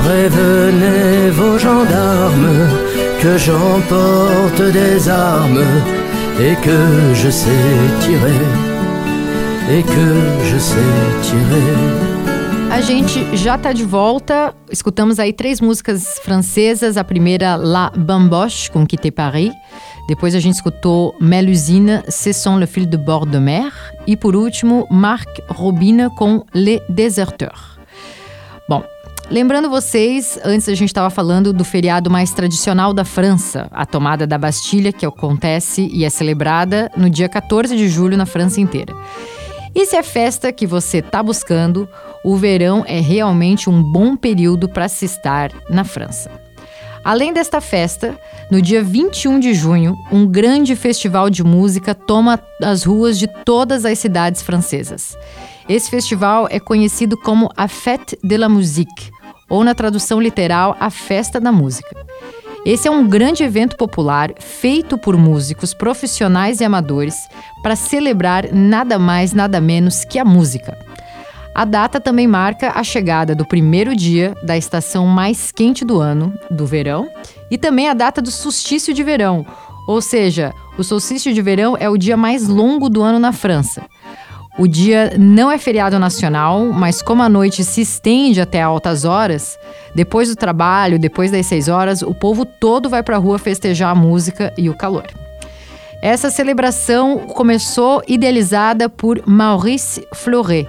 prévenez 0.03 1.14
vos 1.31 1.57
gendarmes 1.57 2.69
que 3.21 3.37
j'emporte 3.37 4.61
des 4.71 5.09
armes 5.09 5.65
et 6.39 6.55
que 6.57 7.13
je 7.13 7.29
sais 7.29 7.51
tirer. 8.01 8.45
Et 9.69 9.83
que 9.83 10.07
je 10.51 10.57
sais 10.59 11.05
tirer. 11.23 12.15
A 12.71 12.81
gente 12.81 13.37
já 13.37 13.57
tá 13.57 13.71
de 13.71 13.83
volta. 13.83 14.53
Escutamos 14.69 15.19
aí 15.19 15.31
três 15.31 15.61
músicas 15.61 16.19
francesas. 16.23 16.97
A 16.97 17.03
primeira, 17.03 17.55
La 17.55 17.91
Bamboche, 17.95 18.69
com 18.69 18.85
Quitter 18.85 19.13
Paris. 19.13 19.51
Depois 20.07 20.35
a 20.35 20.39
gente 20.39 20.55
escutou 20.55 21.15
Melusine, 21.19 22.03
Cessons 22.09 22.59
le 22.59 22.67
fil 22.67 22.85
de 22.85 22.97
bord 22.97 23.31
de 23.31 23.39
mer. 23.39 23.71
E 24.05 24.15
por 24.15 24.35
último, 24.35 24.85
Marc 24.91 25.41
Robin 25.49 26.09
com 26.15 26.45
Les 26.53 26.81
Déserteurs. 26.89 27.74
Lembrando 29.29 29.69
vocês, 29.69 30.39
antes 30.43 30.69
a 30.69 30.75
gente 30.75 30.89
estava 30.89 31.09
falando 31.09 31.51
do 31.51 31.65
feriado 31.65 32.11
mais 32.11 32.31
tradicional 32.31 32.93
da 32.93 33.03
França, 33.03 33.67
a 33.71 33.83
tomada 33.85 34.27
da 34.27 34.37
Bastilha, 34.37 34.93
que 34.93 35.05
acontece 35.05 35.89
e 35.91 36.05
é 36.05 36.09
celebrada 36.11 36.91
no 36.95 37.09
dia 37.09 37.27
14 37.27 37.75
de 37.75 37.89
julho 37.89 38.15
na 38.15 38.27
França 38.27 38.61
inteira. 38.61 38.93
E 39.73 39.85
se 39.85 39.95
é 39.95 40.03
festa 40.03 40.53
que 40.53 40.67
você 40.67 40.99
está 40.99 41.23
buscando, 41.23 41.89
o 42.23 42.37
verão 42.37 42.85
é 42.87 42.99
realmente 42.99 43.69
um 43.69 43.81
bom 43.81 44.15
período 44.15 44.69
para 44.69 44.87
se 44.87 45.05
estar 45.05 45.51
na 45.69 45.83
França. 45.83 46.29
Além 47.03 47.33
desta 47.33 47.59
festa, 47.61 48.19
no 48.49 48.61
dia 48.61 48.83
21 48.83 49.39
de 49.39 49.53
junho, 49.53 49.95
um 50.11 50.25
grande 50.25 50.75
festival 50.75 51.29
de 51.29 51.43
música 51.43 51.93
toma 51.93 52.39
as 52.63 52.83
ruas 52.83 53.19
de 53.19 53.27
todas 53.27 53.85
as 53.85 53.99
cidades 53.99 54.41
francesas. 54.41 55.15
Esse 55.67 55.89
festival 55.89 56.47
é 56.49 56.59
conhecido 56.59 57.17
como 57.17 57.49
a 57.55 57.67
Fête 57.67 58.17
de 58.23 58.37
la 58.37 58.47
Musique, 58.47 59.11
ou 59.49 59.63
na 59.63 59.75
tradução 59.75 60.19
literal, 60.21 60.75
a 60.79 60.89
Festa 60.89 61.39
da 61.39 61.51
Música. 61.51 61.95
Esse 62.65 62.87
é 62.87 62.91
um 62.91 63.07
grande 63.07 63.43
evento 63.43 63.77
popular 63.77 64.31
feito 64.39 64.97
por 64.97 65.15
músicos 65.15 65.73
profissionais 65.73 66.61
e 66.61 66.63
amadores 66.63 67.15
para 67.61 67.75
celebrar 67.75 68.51
nada 68.51 68.97
mais, 68.97 69.33
nada 69.33 69.61
menos 69.61 70.03
que 70.03 70.17
a 70.17 70.25
música. 70.25 70.75
A 71.53 71.63
data 71.63 72.01
também 72.01 72.27
marca 72.27 72.71
a 72.75 72.83
chegada 72.83 73.35
do 73.35 73.45
primeiro 73.45 73.95
dia 73.95 74.35
da 74.43 74.57
estação 74.57 75.05
mais 75.05 75.51
quente 75.51 75.85
do 75.85 75.99
ano, 76.01 76.33
do 76.49 76.65
verão, 76.65 77.07
e 77.49 77.57
também 77.57 77.87
a 77.87 77.93
data 77.93 78.21
do 78.21 78.31
solstício 78.31 78.93
de 78.93 79.03
verão, 79.03 79.45
ou 79.87 80.01
seja, 80.01 80.51
o 80.77 80.83
solstício 80.83 81.33
de 81.33 81.41
verão 81.41 81.77
é 81.79 81.87
o 81.89 81.97
dia 81.97 82.17
mais 82.17 82.47
longo 82.47 82.89
do 82.89 83.03
ano 83.03 83.19
na 83.19 83.31
França. 83.31 83.83
O 84.57 84.67
dia 84.67 85.13
não 85.19 85.51
é 85.51 85.57
feriado 85.57 85.99
nacional, 85.99 86.67
mas 86.67 87.01
como 87.01 87.21
a 87.21 87.27
noite 87.27 87.61
se 87.63 87.81
estende 87.81 88.39
até 88.39 88.61
altas 88.61 89.03
horas, 89.03 89.59
depois 89.93 90.29
do 90.29 90.35
trabalho, 90.35 90.97
depois 90.97 91.29
das 91.29 91.45
seis 91.45 91.67
horas, 91.67 92.01
o 92.01 92.13
povo 92.13 92.45
todo 92.45 92.89
vai 92.89 93.03
para 93.03 93.17
a 93.17 93.19
rua 93.19 93.37
festejar 93.37 93.91
a 93.91 93.95
música 93.95 94.53
e 94.57 94.69
o 94.69 94.73
calor. 94.73 95.05
Essa 96.01 96.29
celebração 96.29 97.19
começou 97.19 98.01
idealizada 98.07 98.87
por 98.87 99.21
Maurice 99.25 100.07
Fleuret, 100.13 100.67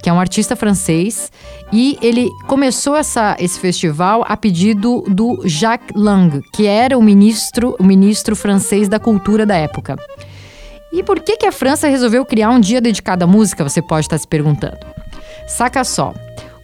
que 0.00 0.08
é 0.08 0.12
um 0.12 0.20
artista 0.20 0.54
francês, 0.54 1.32
e 1.72 1.98
ele 2.00 2.30
começou 2.46 2.94
essa, 2.94 3.36
esse 3.40 3.58
festival 3.58 4.24
a 4.28 4.36
pedido 4.36 5.02
do 5.08 5.42
Jacques 5.44 5.96
Lang, 5.96 6.42
que 6.52 6.64
era 6.64 6.96
o 6.96 7.02
ministro, 7.02 7.74
o 7.80 7.82
ministro 7.82 8.36
francês 8.36 8.88
da 8.88 9.00
cultura 9.00 9.44
da 9.44 9.56
época. 9.56 9.96
E 10.96 11.02
por 11.02 11.20
que, 11.20 11.36
que 11.36 11.44
a 11.44 11.52
França 11.52 11.88
resolveu 11.88 12.24
criar 12.24 12.48
um 12.48 12.58
dia 12.58 12.80
dedicado 12.80 13.22
à 13.22 13.26
música, 13.26 13.62
você 13.62 13.82
pode 13.82 14.06
estar 14.06 14.16
se 14.16 14.26
perguntando. 14.26 14.78
Saca 15.46 15.84
só. 15.84 16.14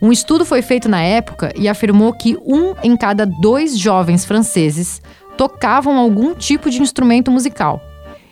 Um 0.01 0.11
estudo 0.11 0.47
foi 0.47 0.63
feito 0.63 0.89
na 0.89 1.03
época 1.03 1.53
e 1.55 1.69
afirmou 1.69 2.15
que 2.15 2.39
um 2.43 2.75
em 2.83 2.97
cada 2.97 3.27
dois 3.27 3.79
jovens 3.79 4.25
franceses 4.25 5.03
tocavam 5.37 5.99
algum 5.99 6.35
tipo 6.35 6.71
de 6.71 6.81
instrumento 6.81 7.31
musical. 7.31 7.79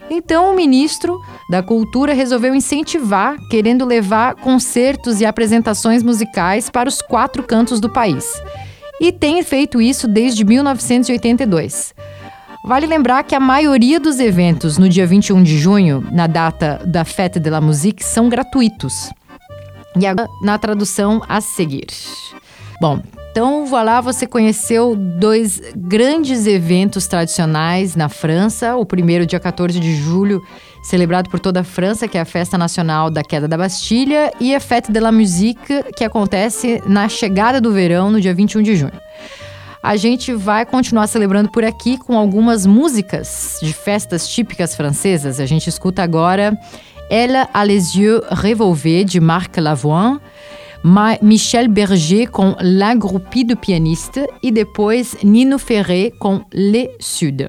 Então, 0.09 0.51
o 0.51 0.57
ministro 0.57 1.21
da 1.51 1.63
Cultura 1.63 2.15
resolveu 2.15 2.55
incentivar, 2.55 3.37
querendo 3.51 3.85
levar 3.85 4.37
concertos 4.37 5.21
e 5.21 5.27
apresentações 5.27 6.03
musicais 6.03 6.71
para 6.71 6.89
os 6.89 7.03
quatro 7.03 7.43
cantos 7.43 7.79
do 7.79 7.91
país. 7.91 8.43
E 8.99 9.13
tem 9.13 9.43
feito 9.43 9.83
isso 9.83 10.09
desde 10.09 10.47
1982. 10.47 11.95
Vale 12.63 12.87
lembrar 12.87 13.23
que 13.25 13.35
a 13.35 13.41
maioria 13.41 13.99
dos 13.99 14.21
eventos 14.21 14.77
no 14.77 14.89
dia 14.89 15.07
21 15.07 15.43
de 15.43 15.59
junho, 15.59 16.07
na 16.13 16.27
data 16.27 16.81
da 16.85 17.05
Fête 17.05 17.41
de 17.41 17.49
la 17.49 17.61
Musique, 17.61 18.05
são 18.05 18.29
gratuitos. 18.29 19.11
E 19.99 20.07
agora, 20.07 20.29
na 20.43 20.59
tradução 20.59 21.23
a 21.27 21.41
seguir. 21.41 21.87
Bom, 22.81 23.03
então, 23.31 23.65
voilà, 23.65 24.01
você 24.01 24.27
conheceu 24.27 24.95
dois 24.95 25.61
grandes 25.75 26.47
eventos 26.47 27.07
tradicionais 27.07 27.97
na 27.97 28.09
França. 28.09 28.77
O 28.77 28.85
primeiro, 28.85 29.25
dia 29.25 29.41
14 29.41 29.81
de 29.81 29.95
julho, 29.97 30.43
celebrado 30.83 31.31
por 31.31 31.41
toda 31.41 31.61
a 31.61 31.65
França, 31.65 32.07
que 32.07 32.19
é 32.19 32.21
a 32.21 32.25
Festa 32.25 32.59
Nacional 32.59 33.09
da 33.09 33.23
Queda 33.23 33.49
da 33.49 33.57
Bastilha, 33.57 34.33
e 34.39 34.55
a 34.55 34.61
Fête 34.61 34.93
de 34.93 35.01
la 35.01 35.13
Musique, 35.13 35.83
que 35.97 36.05
acontece 36.05 36.83
na 36.87 37.09
chegada 37.09 37.61
do 37.61 37.73
verão, 37.73 38.11
no 38.11 38.21
dia 38.21 38.35
21 38.35 38.63
de 38.63 38.77
junho. 38.77 39.01
A 39.83 39.97
gente 39.97 40.33
vai 40.33 40.67
continuar 40.67 41.07
celebrando 41.07 41.51
por 41.51 41.65
aqui 41.65 41.97
com 41.97 42.17
algumas 42.17 42.67
músicas 42.67 43.59
de 43.63 43.73
festas 43.73 44.29
típicas 44.29 44.75
francesas. 44.75 45.41
A 45.41 45.47
gente 45.47 45.69
escuta 45.69 46.03
agora 46.03 46.59
Elle 47.11 47.47
a 47.53 47.65
les 47.65 47.95
yeux 47.97 48.23
revolvés, 48.31 49.05
de 49.05 49.21
Marc 49.21 49.57
Lavoine. 49.59 50.21
Michel 51.21 51.69
Berger 51.69 52.31
com 52.31 52.57
La 52.61 52.95
Groupie 52.95 53.45
de 53.45 53.55
Pianiste 53.55 54.27
e 54.43 54.51
depois 54.51 55.17
Nino 55.23 55.59
Ferré 55.59 56.11
com 56.19 56.43
Les 56.53 56.89
Sud. 57.01 57.49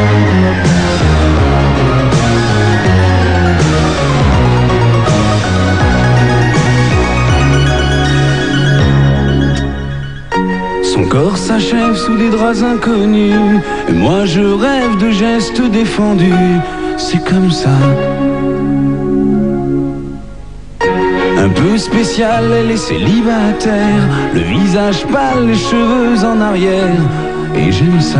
Son 11.01 11.07
corps 11.07 11.37
s'achève 11.37 11.95
sous 11.95 12.15
des 12.15 12.29
draps 12.29 12.61
inconnus. 12.61 13.33
Et 13.89 13.93
moi 13.93 14.25
je 14.25 14.41
rêve 14.41 14.97
de 14.99 15.09
gestes 15.09 15.61
défendus. 15.71 16.59
C'est 16.97 17.23
comme 17.23 17.49
ça. 17.49 17.69
Un 21.37 21.49
peu 21.49 21.77
spécial, 21.79 22.43
elle 22.51 22.69
est 22.69 22.77
célibataire. 22.77 24.03
Le 24.35 24.41
visage 24.41 25.03
pâle, 25.07 25.47
les 25.47 25.55
cheveux 25.55 26.23
en 26.23 26.39
arrière. 26.39 27.01
Et 27.55 27.71
j'aime 27.71 27.99
ça. 27.99 28.19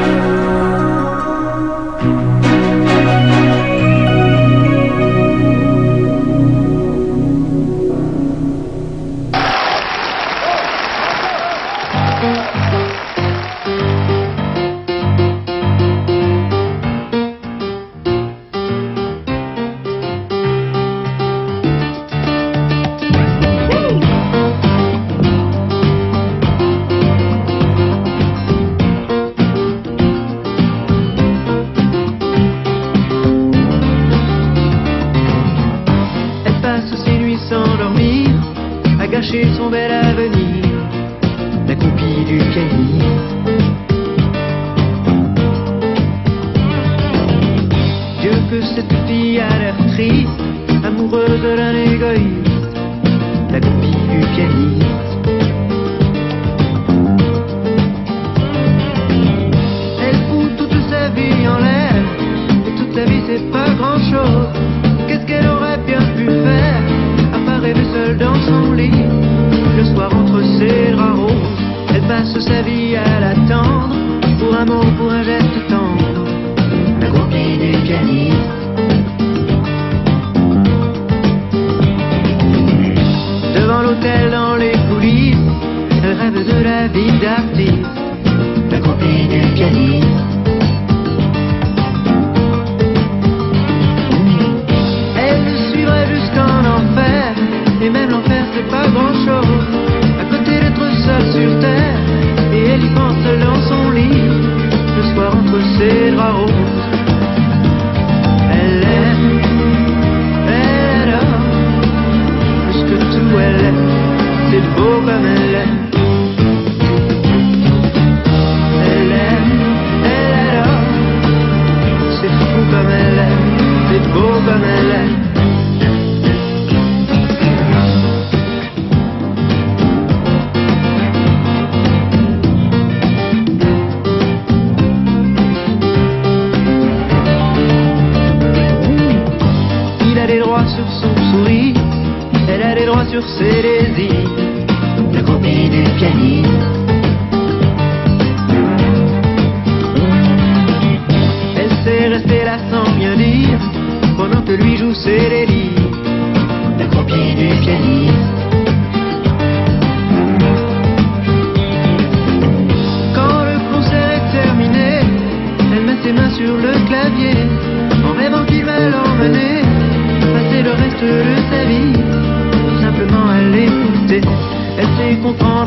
Jaleel 89.61 90.30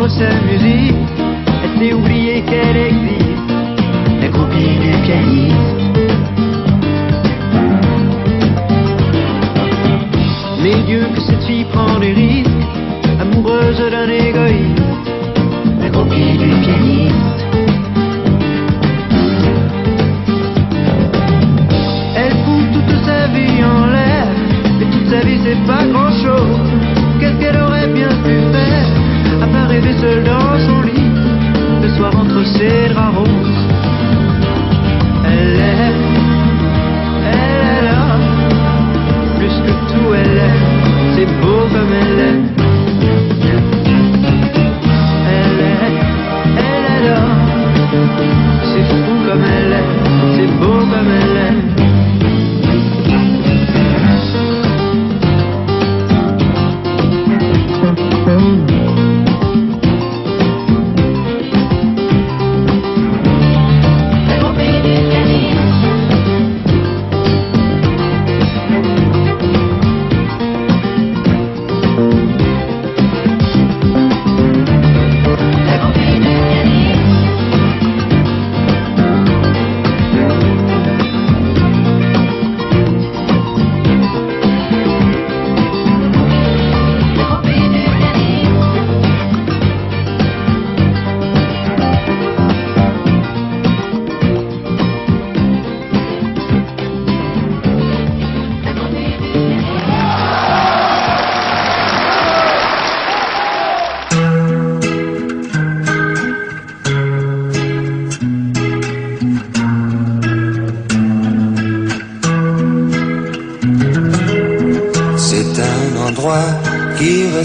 comprendre 0.05 0.11
sa 0.11 0.41
musique, 0.43 0.95
elle 1.65 1.79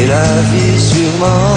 Et 0.00 0.06
la 0.06 0.28
vie 0.50 0.78
sûrement. 0.78 1.56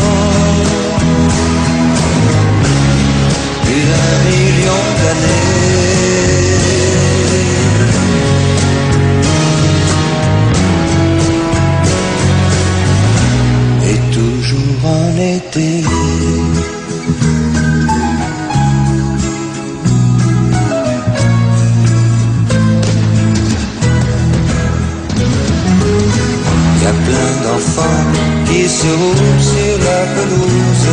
Plus 3.64 3.84
d'un 3.92 4.16
million 4.30 4.82
d'années. 5.00 5.52
Et 13.90 14.00
toujours 14.16 14.80
en 14.86 15.18
été. 15.18 15.70
Plein 27.06 27.34
d'enfants 27.44 28.21
qui 28.52 28.68
se 28.68 28.88
roulent 29.02 29.42
sur 29.54 29.76
la 29.88 30.02
pelouse. 30.16 30.88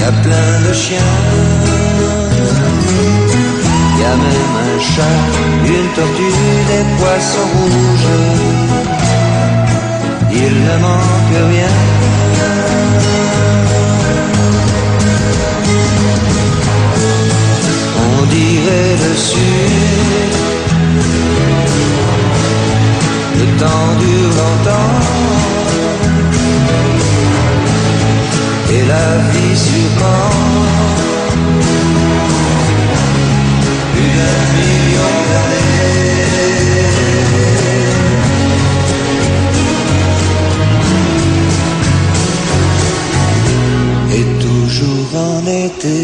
Y 0.00 0.02
a 0.10 0.12
plein 0.24 0.54
de 0.66 0.72
chiens. 0.82 1.16
Y 3.98 4.04
a 4.12 4.14
même 4.26 4.56
un 4.68 4.78
chat, 4.92 5.22
une 5.76 5.88
tortue, 5.96 6.56
des 6.70 6.84
poissons 6.98 7.50
rouges. 7.56 8.12
Il 10.42 10.54
ne 10.66 10.76
manque 10.86 11.38
rien. 11.52 11.74
On 18.04 18.24
dirait 18.36 18.94
le 19.04 19.12
sud. 19.28 20.02
Le 23.42 23.48
temps 23.58 23.90
dure 23.98 24.34
longtemps. 24.40 24.94
Et 28.70 28.82
la 28.86 29.08
vie 29.30 29.56
sûrement 29.56 30.30
Plus 33.92 34.10
d'un 34.16 34.42
million 34.58 35.14
d'années. 35.30 35.72
Et 44.18 44.24
toujours 44.40 45.10
en 45.16 45.40
été 45.46 45.96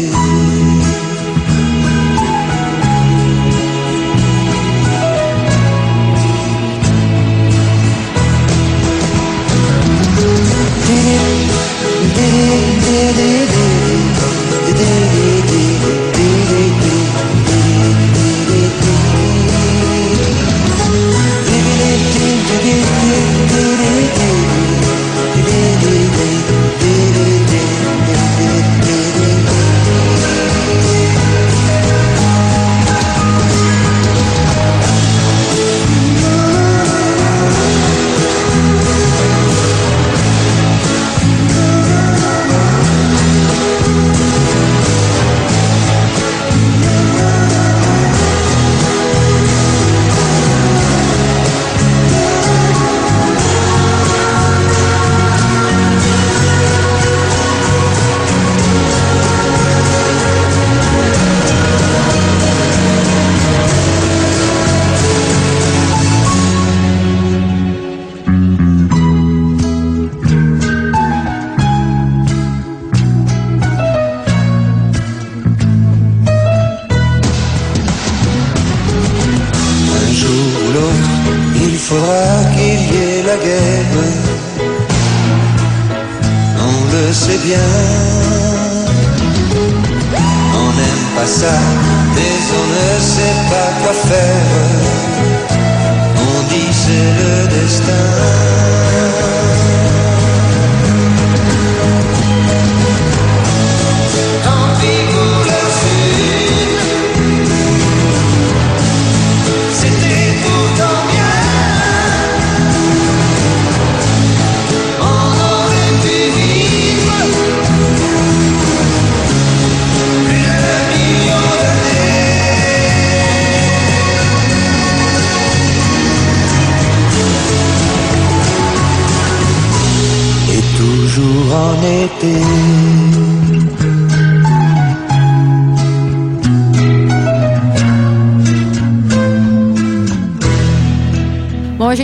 it 13.01 13.17
is 13.17 13.48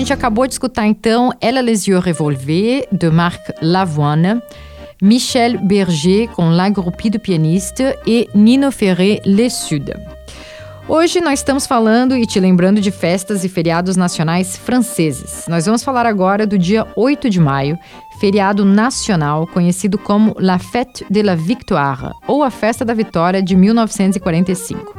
gente 0.06 0.14
acabou 0.14 0.45
de 0.45 0.53
escutar 0.53 0.86
então 0.86 1.34
Ella 1.41 1.64
les 1.64 1.88
yeux 1.88 1.99
revolvés, 1.99 2.86
de 2.91 3.10
Marc 3.10 3.41
Lavoine, 3.60 4.39
Michel 5.01 5.58
Berger 5.58 6.30
com 6.30 6.51
La 6.51 6.70
Groupie 6.70 7.10
do 7.10 7.20
Pianiste 7.20 7.82
e 8.06 8.30
Nino 8.36 8.72
Ferré 8.72 9.20
Les 9.26 9.51
Sud. 9.51 9.91
Hoje 10.88 11.20
nós 11.22 11.39
estamos 11.39 11.66
falando 11.66 12.16
e 12.16 12.28
te 12.28 12.39
lembrando 12.39 12.80
de 12.80 12.91
festas 12.91 13.43
e 13.43 13.49
feriados 13.49 13.97
nacionais 13.97 14.56
franceses. 14.56 15.45
Nós 15.47 15.66
vamos 15.66 15.84
falar 15.84 16.06
agora 16.06 16.45
do 16.45 16.56
dia 16.56 16.86
8 16.95 17.28
de 17.28 17.39
maio, 17.39 17.76
feriado 18.20 18.64
nacional 18.64 19.47
conhecido 19.47 19.97
como 19.97 20.36
La 20.38 20.60
Fête 20.60 21.03
de 21.10 21.24
la 21.24 21.34
Victoire, 21.34 22.12
ou 22.28 22.43
a 22.43 22.51
Festa 22.51 22.86
da 22.86 22.93
Vitória 22.93 23.41
de 23.41 23.56
1945. 23.56 24.93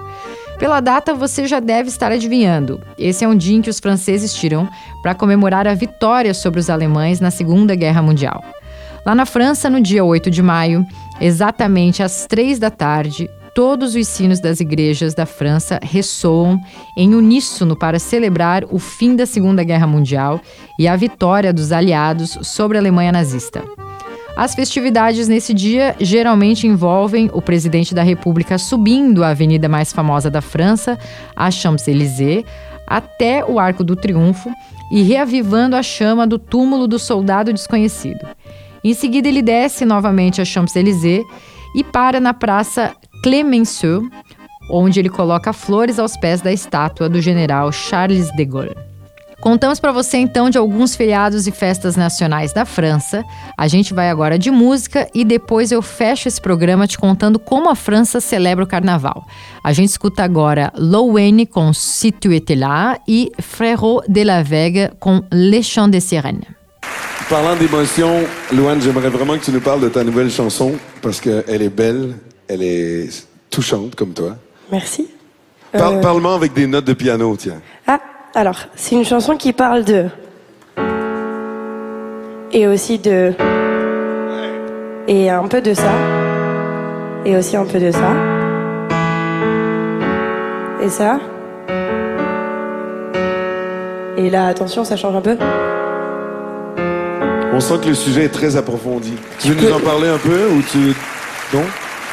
Pela 0.58 0.80
data, 0.80 1.14
você 1.14 1.46
já 1.46 1.60
deve 1.60 1.88
estar 1.88 2.10
adivinhando. 2.10 2.80
Esse 2.98 3.24
é 3.24 3.28
um 3.28 3.36
dia 3.36 3.56
em 3.56 3.62
que 3.62 3.68
os 3.68 3.78
franceses 3.78 4.34
tiram 4.34 4.68
para 5.02 5.14
comemorar 5.14 5.68
a 5.68 5.74
vitória 5.74 6.32
sobre 6.32 6.58
os 6.58 6.70
alemães 6.70 7.20
na 7.20 7.30
Segunda 7.30 7.74
Guerra 7.74 8.00
Mundial. 8.00 8.42
Lá 9.04 9.14
na 9.14 9.26
França, 9.26 9.68
no 9.68 9.80
dia 9.80 10.02
8 10.02 10.30
de 10.30 10.42
maio, 10.42 10.84
exatamente 11.20 12.02
às 12.02 12.26
três 12.26 12.58
da 12.58 12.70
tarde, 12.70 13.28
todos 13.54 13.94
os 13.94 14.08
sinos 14.08 14.40
das 14.40 14.58
igrejas 14.58 15.14
da 15.14 15.26
França 15.26 15.78
ressoam 15.82 16.58
em 16.96 17.14
uníssono 17.14 17.76
para 17.76 17.98
celebrar 17.98 18.64
o 18.70 18.78
fim 18.78 19.14
da 19.14 19.26
Segunda 19.26 19.62
Guerra 19.62 19.86
Mundial 19.86 20.40
e 20.78 20.88
a 20.88 20.96
vitória 20.96 21.52
dos 21.52 21.70
aliados 21.70 22.38
sobre 22.42 22.78
a 22.78 22.80
Alemanha 22.80 23.12
nazista. 23.12 23.62
As 24.36 24.54
festividades 24.54 25.28
nesse 25.28 25.54
dia 25.54 25.96
geralmente 25.98 26.66
envolvem 26.66 27.30
o 27.32 27.40
presidente 27.40 27.94
da 27.94 28.02
República 28.02 28.58
subindo 28.58 29.24
a 29.24 29.28
avenida 29.28 29.66
mais 29.66 29.94
famosa 29.94 30.30
da 30.30 30.42
França, 30.42 30.98
a 31.34 31.50
Champs-Élysées, 31.50 32.44
até 32.86 33.42
o 33.42 33.58
Arco 33.58 33.82
do 33.82 33.96
Triunfo 33.96 34.50
e 34.92 35.02
reavivando 35.02 35.74
a 35.74 35.82
chama 35.82 36.26
do 36.26 36.38
túmulo 36.38 36.86
do 36.86 36.98
soldado 36.98 37.50
desconhecido. 37.50 38.26
Em 38.84 38.92
seguida, 38.92 39.26
ele 39.26 39.40
desce 39.40 39.86
novamente 39.86 40.42
a 40.42 40.44
Champs-Élysées 40.44 41.24
e 41.74 41.82
para 41.82 42.20
na 42.20 42.34
Praça 42.34 42.94
Clemenceau, 43.22 44.02
onde 44.70 45.00
ele 45.00 45.08
coloca 45.08 45.52
flores 45.54 45.98
aos 45.98 46.14
pés 46.14 46.42
da 46.42 46.52
estátua 46.52 47.08
do 47.08 47.22
general 47.22 47.72
Charles 47.72 48.30
de 48.36 48.44
Gaulle. 48.44 48.76
Contamos 49.40 49.78
para 49.78 49.92
você 49.92 50.16
então 50.16 50.48
de 50.48 50.56
alguns 50.56 50.96
feriados 50.96 51.46
e 51.46 51.52
festas 51.52 51.94
nacionais 51.94 52.52
da 52.52 52.64
França. 52.64 53.22
A 53.56 53.68
gente 53.68 53.92
vai 53.92 54.08
agora 54.08 54.38
de 54.38 54.50
música 54.50 55.08
e 55.14 55.24
depois 55.24 55.70
eu 55.70 55.82
fecho 55.82 56.26
esse 56.26 56.40
programa 56.40 56.86
te 56.86 56.98
contando 56.98 57.38
como 57.38 57.68
a 57.68 57.74
França 57.74 58.20
celebra 58.20 58.64
o 58.64 58.66
carnaval. 58.66 59.26
A 59.62 59.72
gente 59.72 59.90
escuta 59.90 60.24
agora 60.24 60.72
Lowen 60.76 61.44
com 61.44 61.72
Si 61.72 62.10
tu 62.12 62.32
étais 62.32 62.58
là 62.58 62.98
e 63.06 63.30
Frérot 63.38 64.02
de 64.08 64.24
la 64.24 64.42
Vega 64.42 64.92
com 64.98 65.22
Les 65.30 65.62
Chants 65.62 65.90
des 65.90 66.00
Sirènes. 66.00 66.56
Parlant 67.28 67.56
d'émotion, 67.56 68.24
Louane, 68.52 68.80
j'aimerais 68.80 69.10
vraiment 69.10 69.36
que 69.36 69.44
tu 69.44 69.50
nous 69.50 69.60
parles 69.60 69.80
de 69.80 69.88
ta 69.88 70.02
nouvelle 70.04 70.30
chanson 70.30 70.72
parce 71.02 71.20
qu'elle 71.20 71.62
est 71.62 71.68
belle, 71.68 72.14
elle 72.48 72.62
est 72.62 73.26
touchante 73.50 73.96
comme 73.96 74.14
toi. 74.14 74.36
Merci. 74.70 75.08
Euh, 75.74 76.00
Parle-moi 76.00 76.34
avec 76.34 76.54
des 76.54 76.66
notes 76.66 76.84
de 76.84 76.94
piano, 76.94 77.36
tiens. 77.36 77.60
Ah, 77.86 78.00
alors, 78.36 78.58
c'est 78.74 78.94
une 78.94 79.04
chanson 79.04 79.38
qui 79.38 79.54
parle 79.54 79.82
de. 79.82 80.08
Et 82.52 82.66
aussi 82.66 82.98
de. 82.98 83.32
Et 85.08 85.30
un 85.30 85.48
peu 85.48 85.62
de 85.62 85.72
ça. 85.72 85.90
Et 87.24 87.34
aussi 87.34 87.56
un 87.56 87.64
peu 87.64 87.80
de 87.80 87.90
ça. 87.90 88.12
Et 90.82 90.90
ça. 90.90 91.18
Et 94.18 94.28
là, 94.28 94.48
attention, 94.48 94.84
ça 94.84 94.96
change 94.96 95.16
un 95.16 95.22
peu. 95.22 95.38
On 97.54 97.60
sent 97.60 97.78
que 97.82 97.88
le 97.88 97.94
sujet 97.94 98.24
est 98.24 98.34
très 98.34 98.54
approfondi. 98.56 99.14
Tu 99.38 99.52
veux 99.52 99.66
nous 99.66 99.74
en 99.74 99.80
parler 99.80 100.08
un 100.08 100.18
peu 100.18 100.46
ou 100.48 100.60
tu... 100.70 100.94
Non? 101.54 101.64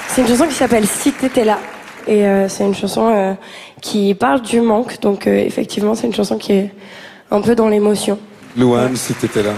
C'est 0.07 0.21
une 0.21 0.27
chanson 0.29 0.47
qui 0.47 0.53
s'appelle 0.53 0.87
Si 0.87 1.11
t'étais 1.11 1.43
là. 1.43 1.59
Et 2.07 2.25
euh, 2.25 2.49
c'est 2.49 2.65
une 2.65 2.75
chanson 2.75 3.07
euh, 3.07 3.33
qui 3.81 4.13
parle 4.13 4.41
du 4.41 4.61
manque. 4.61 4.99
Donc, 5.01 5.27
euh, 5.27 5.37
effectivement, 5.37 5.95
c'est 5.95 6.07
une 6.07 6.13
chanson 6.13 6.37
qui 6.37 6.53
est 6.53 6.71
un 7.31 7.41
peu 7.41 7.55
dans 7.55 7.67
l'émotion. 7.67 8.17
Louane, 8.57 8.95
si 8.95 9.13
t'étais 9.13 9.43
là. 9.43 9.51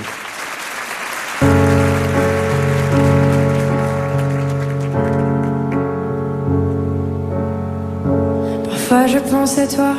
Parfois 8.63 9.07
je 9.07 9.17
pense 9.17 9.57
à 9.57 9.67
toi 9.67 9.95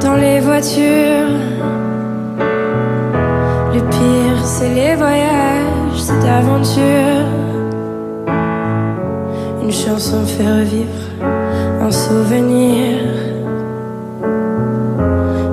dans 0.00 0.14
les 0.16 0.40
voitures. 0.40 1.28
Le 3.74 3.80
pire, 3.80 4.44
c'est 4.44 4.74
les 4.74 4.96
voyages, 4.96 5.98
cette 5.98 6.24
aventure. 6.24 7.53
Chanson 9.74 10.24
fait 10.24 10.46
revivre 10.46 11.04
un 11.80 11.90
souvenir. 11.90 12.96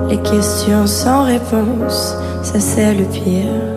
Les 0.08 0.18
questions 0.18 0.86
sans 0.86 1.24
réponse, 1.24 2.14
ça 2.44 2.60
c'est 2.60 2.94
le 2.94 3.04
pire. 3.04 3.71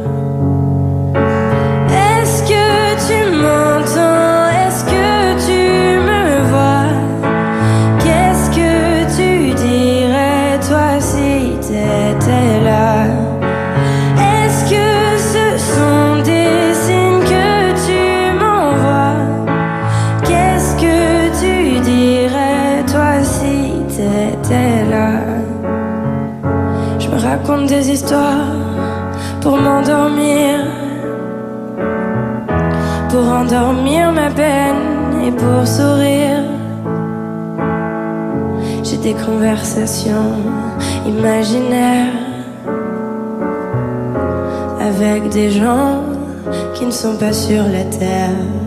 Qui 46.85 46.89
ne 46.89 46.91
sont 46.91 47.17
pas 47.17 47.33
sur 47.33 47.63
la 47.63 47.83
terre. 47.85 48.64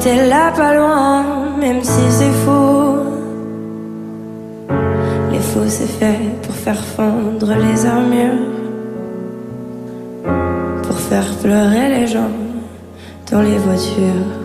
T'es 0.00 0.26
là 0.26 0.50
pas 0.56 0.74
loin, 0.74 1.56
même 1.58 1.82
si 1.82 2.04
c'est 2.10 2.36
faux. 2.44 2.96
Les 5.30 5.38
faux 5.38 5.68
c'est 5.68 5.92
fait 5.98 6.18
pour 6.42 6.54
faire 6.54 6.82
fondre 6.96 7.52
les 7.66 7.86
armures, 7.86 8.46
pour 10.82 10.98
faire 10.98 11.28
pleurer 11.42 11.88
les 11.88 12.06
gens 12.06 12.32
dans 13.30 13.42
les 13.42 13.58
voitures. 13.58 14.39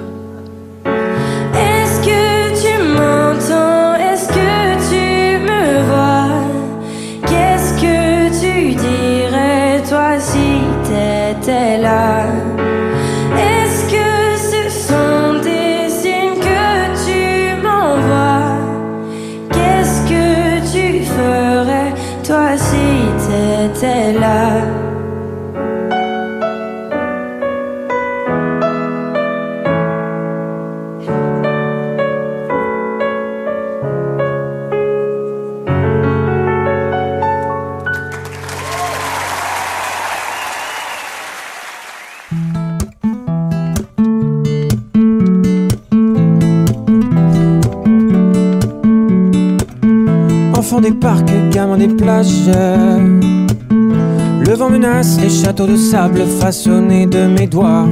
Les 55.21 55.29
châteaux 55.29 55.67
de 55.67 55.75
sable 55.75 56.23
façonnés 56.39 57.05
de 57.05 57.27
mes 57.27 57.47
doigts. 57.47 57.85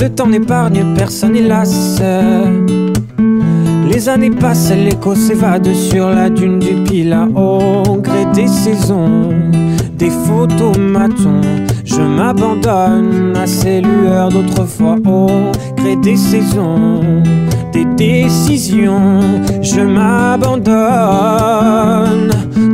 Le 0.00 0.08
temps 0.08 0.26
n'épargne 0.26 0.94
personne, 0.96 1.36
hélas. 1.36 2.00
Les 3.90 4.08
années 4.08 4.30
passent, 4.30 4.72
l'écho 4.72 5.14
s'évade 5.14 5.72
sur 5.74 6.08
la 6.10 6.30
dune 6.30 6.58
du 6.58 6.74
Pila 6.84 7.28
au 7.34 7.96
gré 7.96 8.24
des 8.34 8.46
saisons, 8.46 9.30
des 9.98 10.10
photomatons. 10.10 11.40
Je 11.84 12.00
m'abandonne 12.00 13.34
à 13.36 13.46
ces 13.46 13.80
lueurs 13.80 14.28
d'autrefois 14.28 14.96
au 15.04 15.28
gré 15.76 15.96
des 15.96 16.16
saisons, 16.16 17.00
des 17.72 17.84
décisions. 17.96 19.20
Je 19.60 19.80
m'abandonne 19.80 20.70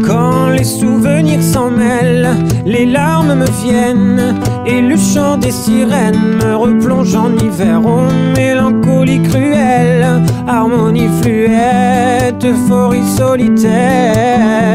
quand 0.06 0.50
les 0.50 0.64
souvenirs 0.64 1.42
s'en 1.42 1.70
mêlent, 1.70 2.28
les 2.66 2.84
larmes 2.84 3.34
me 3.34 3.46
viennent 3.62 4.34
et 4.66 4.82
le 4.82 4.96
chant 4.96 5.36
des 5.38 5.52
sirènes 5.52 6.38
me 6.42 6.56
replonge 6.56 7.14
en 7.14 7.32
hiver. 7.36 7.80
Oh, 7.84 8.08
mélancolie 8.36 9.22
cruelle, 9.22 10.22
harmonie 10.46 11.08
fluette, 11.22 12.44
euphorie 12.44 13.06
solitaire. 13.16 14.66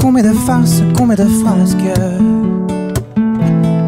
Come 0.00 0.22
de 0.22 0.32
farce, 0.46 0.82
come 0.96 1.14
de 1.14 1.24
frasques 1.24 1.76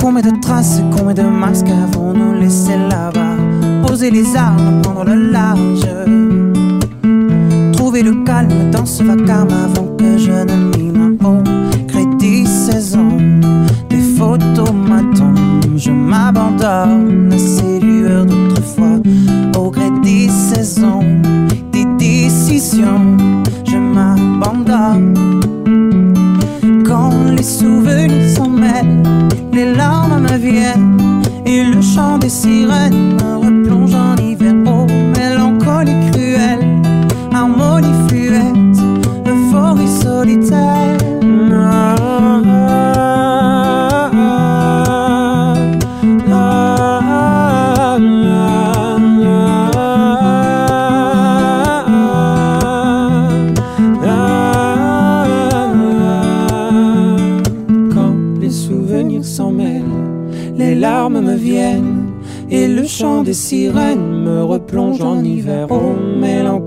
Combien 0.00 0.22
de 0.22 0.40
traces, 0.40 0.82
combien 0.96 1.14
de 1.14 1.22
masques 1.22 1.68
avons-nous 1.68 2.40
laissé 2.40 2.76
là-bas 2.76 3.33
Poser 3.94 4.10
les 4.10 4.34
armes, 4.34 4.82
prendre 4.82 5.04
le 5.04 5.30
large. 5.30 5.86
Trouver 7.74 8.02
le 8.02 8.24
calme 8.24 8.72
dans 8.72 8.84
ce 8.84 9.04
vacarme 9.04 9.52
avant 9.52 9.86
que 9.96 10.18
je 10.18 10.32
ne 10.32 10.76
mime 10.76 11.16
au 11.22 11.40
gré 11.86 12.04
des 12.18 12.44
saisons 12.44 13.16
Des 13.88 14.00
photomatons, 14.18 15.60
je 15.76 15.92
m'abandonne 15.92 17.32
à 17.32 17.38
ces 17.38 17.78
lueurs 17.78 18.26
d'autrefois. 18.26 18.98
Au 19.56 19.70
gré 19.70 19.88
des 20.02 20.28
saisons, 20.28 21.04
des 21.70 21.84
décisions, 21.96 23.16
je 23.64 23.76
m'abandonne. 23.76 25.14
Quand 26.84 27.12
les 27.30 27.44
souvenirs 27.44 28.28
s'en 28.28 28.48
mêlent, 28.48 29.04
les 29.52 29.72
larmes 29.72 30.20
me 30.20 30.36
viennent 30.36 30.98
et 31.46 31.62
le 31.62 31.80
chant 31.80 32.18
des 32.18 32.28
sirènes 32.28 33.03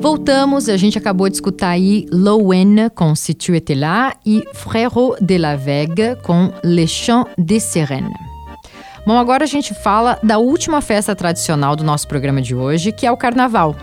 Voltamos, 0.00 0.68
a 0.68 0.76
gente 0.76 0.98
acabou 0.98 1.28
de 1.28 1.36
escutar 1.36 1.70
aí 1.70 2.06
Lowen 2.12 2.90
com 2.94 3.14
Si 3.14 3.34
tu 3.34 3.54
étais 3.54 3.78
là 3.78 4.12
e 4.24 4.44
Frérot 4.52 5.16
de 5.20 5.38
la 5.38 5.56
Vegue 5.56 6.16
com 6.22 6.52
Les 6.62 6.90
Chants 6.90 7.26
des 7.38 7.62
Sirènes. 7.62 8.12
Bom, 9.06 9.18
agora 9.18 9.44
a 9.44 9.46
gente 9.46 9.74
fala 9.74 10.18
da 10.22 10.38
última 10.38 10.80
festa 10.80 11.14
tradicional 11.14 11.76
do 11.76 11.84
nosso 11.84 12.08
programa 12.08 12.40
de 12.40 12.54
hoje, 12.54 12.92
que 12.92 13.06
é 13.06 13.12
o 13.12 13.16
Carnaval. 13.16 13.76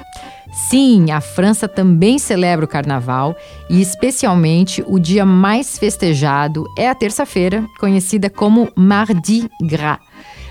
Sim, 0.52 1.12
a 1.12 1.22
França 1.22 1.68
também 1.68 2.20
celebra 2.20 2.66
o 2.66 2.68
Carnaval 2.68 3.36
e, 3.70 3.82
especialmente, 3.82 4.84
o 4.86 5.00
dia 5.00 5.26
mais 5.26 5.78
festejado 5.78 6.66
é 6.78 6.90
a 6.90 6.96
terça-feira, 6.96 7.66
conhecida 7.80 8.30
como 8.30 8.70
Mardi 8.76 9.50
Gras. 9.62 10.00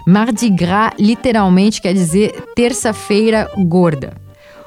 Mardi 0.07 0.48
Gras 0.48 0.92
literalmente 0.98 1.80
quer 1.80 1.92
dizer 1.92 2.32
terça-feira 2.55 3.51
gorda. 3.66 4.14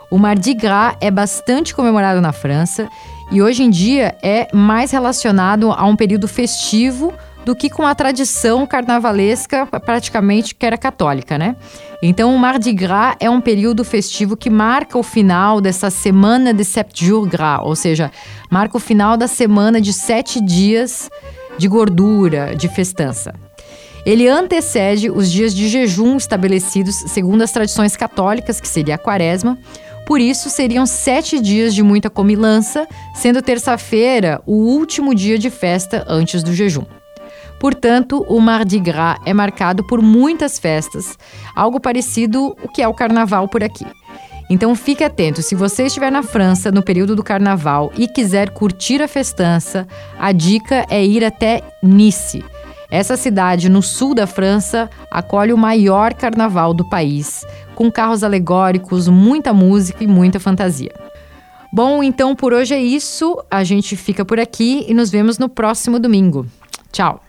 O 0.09 0.17
Mardi 0.17 0.53
Gras 0.53 0.95
é 1.01 1.09
bastante 1.09 1.73
comemorado 1.73 2.21
na 2.21 2.31
França 2.31 2.87
e 3.31 3.41
hoje 3.41 3.63
em 3.63 3.69
dia 3.69 4.15
é 4.21 4.47
mais 4.53 4.91
relacionado 4.91 5.71
a 5.71 5.85
um 5.85 5.95
período 5.95 6.27
festivo 6.27 7.13
do 7.43 7.55
que 7.55 7.69
com 7.69 7.83
a 7.83 7.95
tradição 7.95 8.65
carnavalesca 8.65 9.65
praticamente 9.65 10.55
que 10.55 10.65
era 10.65 10.77
católica, 10.77 11.37
né? 11.37 11.55
Então 12.01 12.33
o 12.33 12.37
Mardi 12.39 12.71
Gras 12.71 13.15
é 13.19 13.29
um 13.29 13.41
período 13.41 13.83
festivo 13.83 14.37
que 14.37 14.49
marca 14.49 14.97
o 14.97 15.03
final 15.03 15.59
dessa 15.59 15.89
semana 15.89 16.53
de 16.53 16.63
sept 16.63 17.05
jours 17.05 17.27
gras, 17.29 17.61
ou 17.63 17.75
seja, 17.75 18.11
marca 18.49 18.77
o 18.77 18.79
final 18.79 19.17
da 19.17 19.27
semana 19.27 19.81
de 19.81 19.91
sete 19.91 20.39
dias 20.39 21.09
de 21.57 21.67
gordura, 21.67 22.55
de 22.55 22.67
festança. 22.67 23.33
Ele 24.05 24.27
antecede 24.27 25.09
os 25.09 25.31
dias 25.31 25.55
de 25.55 25.69
jejum 25.69 26.17
estabelecidos 26.17 26.95
segundo 26.95 27.41
as 27.41 27.51
tradições 27.51 27.95
católicas, 27.95 28.59
que 28.59 28.67
seria 28.67 28.95
a 28.95 28.97
quaresma. 28.97 29.57
Por 30.05 30.19
isso, 30.19 30.49
seriam 30.49 30.85
sete 30.85 31.39
dias 31.39 31.73
de 31.73 31.81
muita 31.81 32.09
comilança, 32.09 32.85
sendo 33.15 33.41
terça-feira 33.41 34.41
o 34.45 34.55
último 34.55 35.15
dia 35.15 35.39
de 35.39 35.49
festa 35.49 36.03
antes 36.07 36.43
do 36.43 36.53
jejum. 36.53 36.83
Portanto, 37.59 38.25
o 38.27 38.41
Mardi 38.41 38.77
Gras 38.77 39.17
é 39.25 39.33
marcado 39.33 39.87
por 39.87 40.01
muitas 40.01 40.59
festas, 40.59 41.17
algo 41.55 41.79
parecido 41.79 42.57
o 42.61 42.67
que 42.67 42.81
é 42.81 42.87
o 42.89 42.93
carnaval 42.93 43.47
por 43.47 43.63
aqui. 43.63 43.85
Então 44.49 44.75
fique 44.75 45.01
atento, 45.01 45.41
se 45.41 45.55
você 45.55 45.85
estiver 45.85 46.11
na 46.11 46.21
França 46.21 46.69
no 46.69 46.83
período 46.83 47.15
do 47.15 47.23
carnaval 47.23 47.89
e 47.97 48.05
quiser 48.05 48.49
curtir 48.49 49.01
a 49.01 49.07
festança, 49.07 49.87
a 50.19 50.33
dica 50.33 50.85
é 50.89 51.05
ir 51.05 51.23
até 51.23 51.61
Nice. 51.81 52.43
Essa 52.93 53.17
cidade 53.17 53.69
no 53.69 53.81
sul 53.81 54.13
da 54.13 54.27
França 54.27 54.87
acolhe 55.09 55.51
o 55.51 55.57
maior 55.57 56.13
carnaval 56.13 56.75
do 56.75 56.87
país, 56.87 57.43
com 57.73 57.91
carros 57.91 58.23
alegóricos, 58.23 59.07
muita 59.07 59.51
música 59.51 60.03
e 60.03 60.07
muita 60.07 60.39
fantasia. 60.39 60.91
Bom, 61.73 62.03
então 62.03 62.35
por 62.35 62.53
hoje 62.53 62.75
é 62.75 62.79
isso. 62.79 63.43
A 63.49 63.63
gente 63.63 63.95
fica 63.95 64.23
por 64.23 64.39
aqui 64.39 64.85
e 64.87 64.93
nos 64.93 65.09
vemos 65.09 65.39
no 65.39 65.49
próximo 65.49 65.99
domingo. 65.99 66.45
Tchau! 66.91 67.19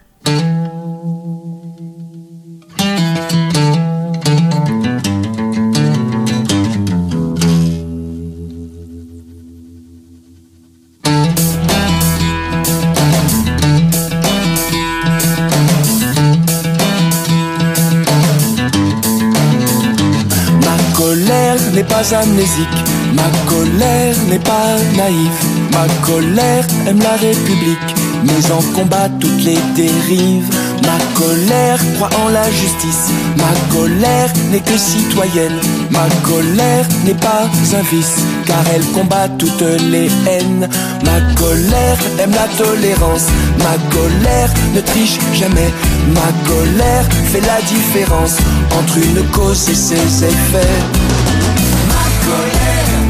Ma 22.13 23.31
colère 23.49 24.15
n'est 24.29 24.39
pas 24.39 24.77
naïve, 24.95 25.41
ma 25.73 25.87
colère 26.07 26.67
aime 26.87 27.01
la 27.01 27.13
République, 27.13 27.95
mais 28.25 28.51
en 28.53 28.61
combat 28.77 29.09
toutes 29.19 29.43
les 29.43 29.59
dérives. 29.75 30.49
Ma 30.83 30.99
colère 31.19 31.79
croit 31.95 32.11
en 32.23 32.29
la 32.29 32.51
justice, 32.51 33.09
ma 33.39 33.75
colère 33.75 34.31
n'est 34.51 34.61
que 34.61 34.77
citoyenne, 34.77 35.59
ma 35.91 36.07
colère 36.29 36.87
n'est 37.07 37.15
pas 37.15 37.49
un 37.73 37.83
vice, 37.91 38.17
car 38.45 38.63
elle 38.75 38.85
combat 38.93 39.29
toutes 39.39 39.63
les 39.91 40.11
haines. 40.27 40.69
Ma 41.07 41.21
colère 41.41 41.99
aime 42.19 42.33
la 42.33 42.49
tolérance, 42.63 43.29
ma 43.59 43.77
colère 43.97 44.53
ne 44.75 44.81
triche 44.81 45.19
jamais, 45.33 45.73
ma 46.09 46.31
colère 46.47 47.07
fait 47.33 47.41
la 47.41 47.63
différence 47.63 48.37
entre 48.79 48.99
une 48.99 49.23
cause 49.31 49.71
et 49.71 49.75
ses 49.75 50.25
effets. 50.25 51.14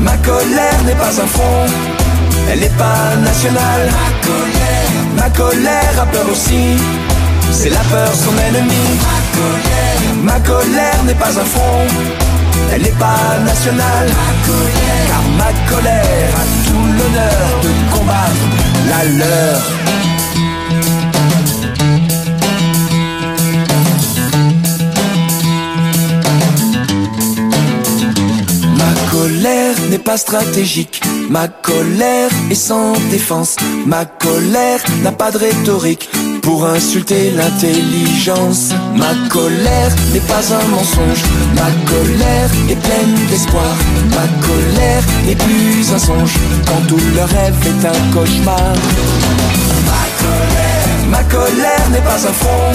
Ma 0.01 0.17
colère, 0.19 0.83
n'est 0.87 0.95
pas 0.95 1.09
un 1.09 1.27
front, 1.27 1.67
elle 2.51 2.61
n'est 2.61 2.77
pas 2.79 3.17
nationale. 3.23 3.91
Ma 5.17 5.31
colère, 5.31 6.03
a 6.03 6.07
peur 6.07 6.27
aussi, 6.31 6.77
c'est 7.53 7.71
la 7.71 7.81
peur 7.81 8.13
son 8.15 8.33
ennemi. 8.49 8.85
Ma 10.23 10.41
colère, 10.41 11.05
n'est 11.07 11.15
pas 11.15 11.31
un 11.31 11.45
front, 11.45 11.87
elle 12.73 12.83
n'est 12.83 12.99
pas 12.99 13.39
nationale. 13.45 14.09
Car 15.09 15.23
ma 15.39 15.53
colère 15.71 16.31
a 16.37 16.45
tout 16.67 16.87
l'honneur 16.97 17.61
de 17.63 17.97
combattre 17.97 18.45
la 18.89 19.05
leur. 19.19 19.84
Colère 29.25 29.75
n'est 29.89 30.05
pas 30.11 30.19
stratégique, 30.19 31.01
ma 31.31 31.49
colère 31.49 32.29
est 32.51 32.63
sans 32.69 32.93
défense, 33.11 33.57
ma 33.87 34.05
colère 34.05 34.81
n'a 35.03 35.13
pas 35.13 35.31
de 35.31 35.39
rhétorique 35.39 36.11
pour 36.43 36.67
insulter 36.67 37.31
l'intelligence. 37.31 38.73
Ma 38.95 39.15
colère 39.31 39.93
n'est 40.13 40.29
pas 40.35 40.45
un 40.53 40.69
mensonge, 40.69 41.23
ma 41.55 41.71
colère 41.91 42.51
est 42.69 42.81
pleine 42.87 43.15
d'espoir, 43.31 43.75
ma 44.11 44.27
colère 44.47 45.03
n'est 45.27 45.41
plus 45.47 45.95
un 45.95 45.99
songe. 45.99 46.35
Quand 46.67 46.87
tout 46.87 47.01
le 47.17 47.23
rêve 47.23 47.57
est 47.71 47.87
un 47.87 48.01
cauchemar. 48.13 48.75
Ma 49.91 50.05
colère, 50.21 50.89
ma 51.09 51.23
colère 51.25 51.87
n'est 51.93 52.07
pas 52.11 52.21
un 52.31 52.35
front, 52.41 52.73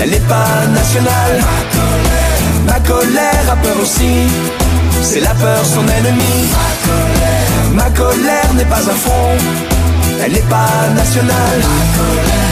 elle 0.00 0.10
n'est 0.12 0.28
pas 0.34 0.66
nationale. 0.72 1.36
Ma 1.50 1.60
colère, 1.76 2.38
ma 2.68 2.80
colère 2.80 3.44
a 3.52 3.56
peur 3.56 3.76
aussi, 3.82 4.28
c'est 5.02 5.20
la 5.20 5.34
peur 5.34 5.64
son 5.64 5.86
ennemi. 5.86 6.48
Ma 6.52 6.70
colère, 6.86 7.72
ma 7.74 7.90
colère 7.90 8.54
n'est 8.54 8.64
pas 8.64 8.80
un 8.80 8.98
front, 9.04 9.36
elle 10.22 10.32
n'est 10.32 10.48
pas 10.56 10.88
nationale. 10.94 11.60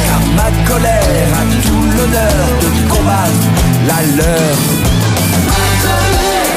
Car 0.06 0.20
ma 0.34 0.50
colère 0.68 1.28
a 1.40 1.42
tout 1.66 1.84
l'honneur 1.96 2.46
de 2.62 2.68
combattre 2.92 3.46
la 3.88 4.00
leur. 4.16 4.56
Ma 5.48 5.62
colère, 5.84 6.56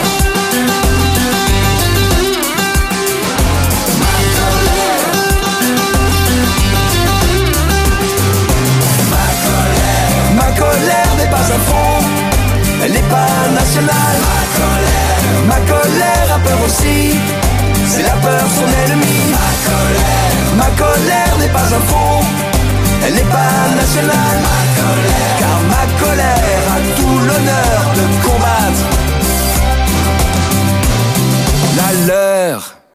ma 4.02 4.14
colère, 4.36 5.10
ma 9.14 9.28
colère, 9.46 10.24
ma 10.36 10.50
colère 10.62 11.12
n'est 11.18 11.32
pas 11.32 11.46
un 11.56 11.62
front, 11.70 12.00
elle 12.84 12.92
n'est 12.92 13.10
pas 13.10 13.34
nationale. 13.54 14.20
Ma 14.30 14.44
colère, 14.60 14.99
Ma 15.48 15.60
colère 15.74 16.28
a 16.36 16.40
peur 16.40 16.60
aussi, 16.66 17.20
c'est 17.88 18.04
la 18.04 18.18
peur 18.26 18.44
son 18.58 18.68
ennemi. 18.84 19.18
Ma 19.36 19.50
colère, 19.70 20.56
ma 20.62 20.70
colère 20.84 21.38
n'est 21.40 21.54
pas 21.60 21.68
un 21.78 21.84
fond, 21.92 22.22
elle 23.06 23.16
n'est 23.16 23.32
pas 23.38 23.76
nationale. 23.76 24.40
Ma 24.50 24.62
colère, 24.82 25.34
car 25.40 25.58
ma 25.76 25.86
colère 26.04 26.64
a 26.76 26.80
tout 26.98 27.18
l'honneur 27.28 27.80
de 27.98 28.04
combattre 28.26 28.86
la 31.78 31.92
leur. 32.08 32.80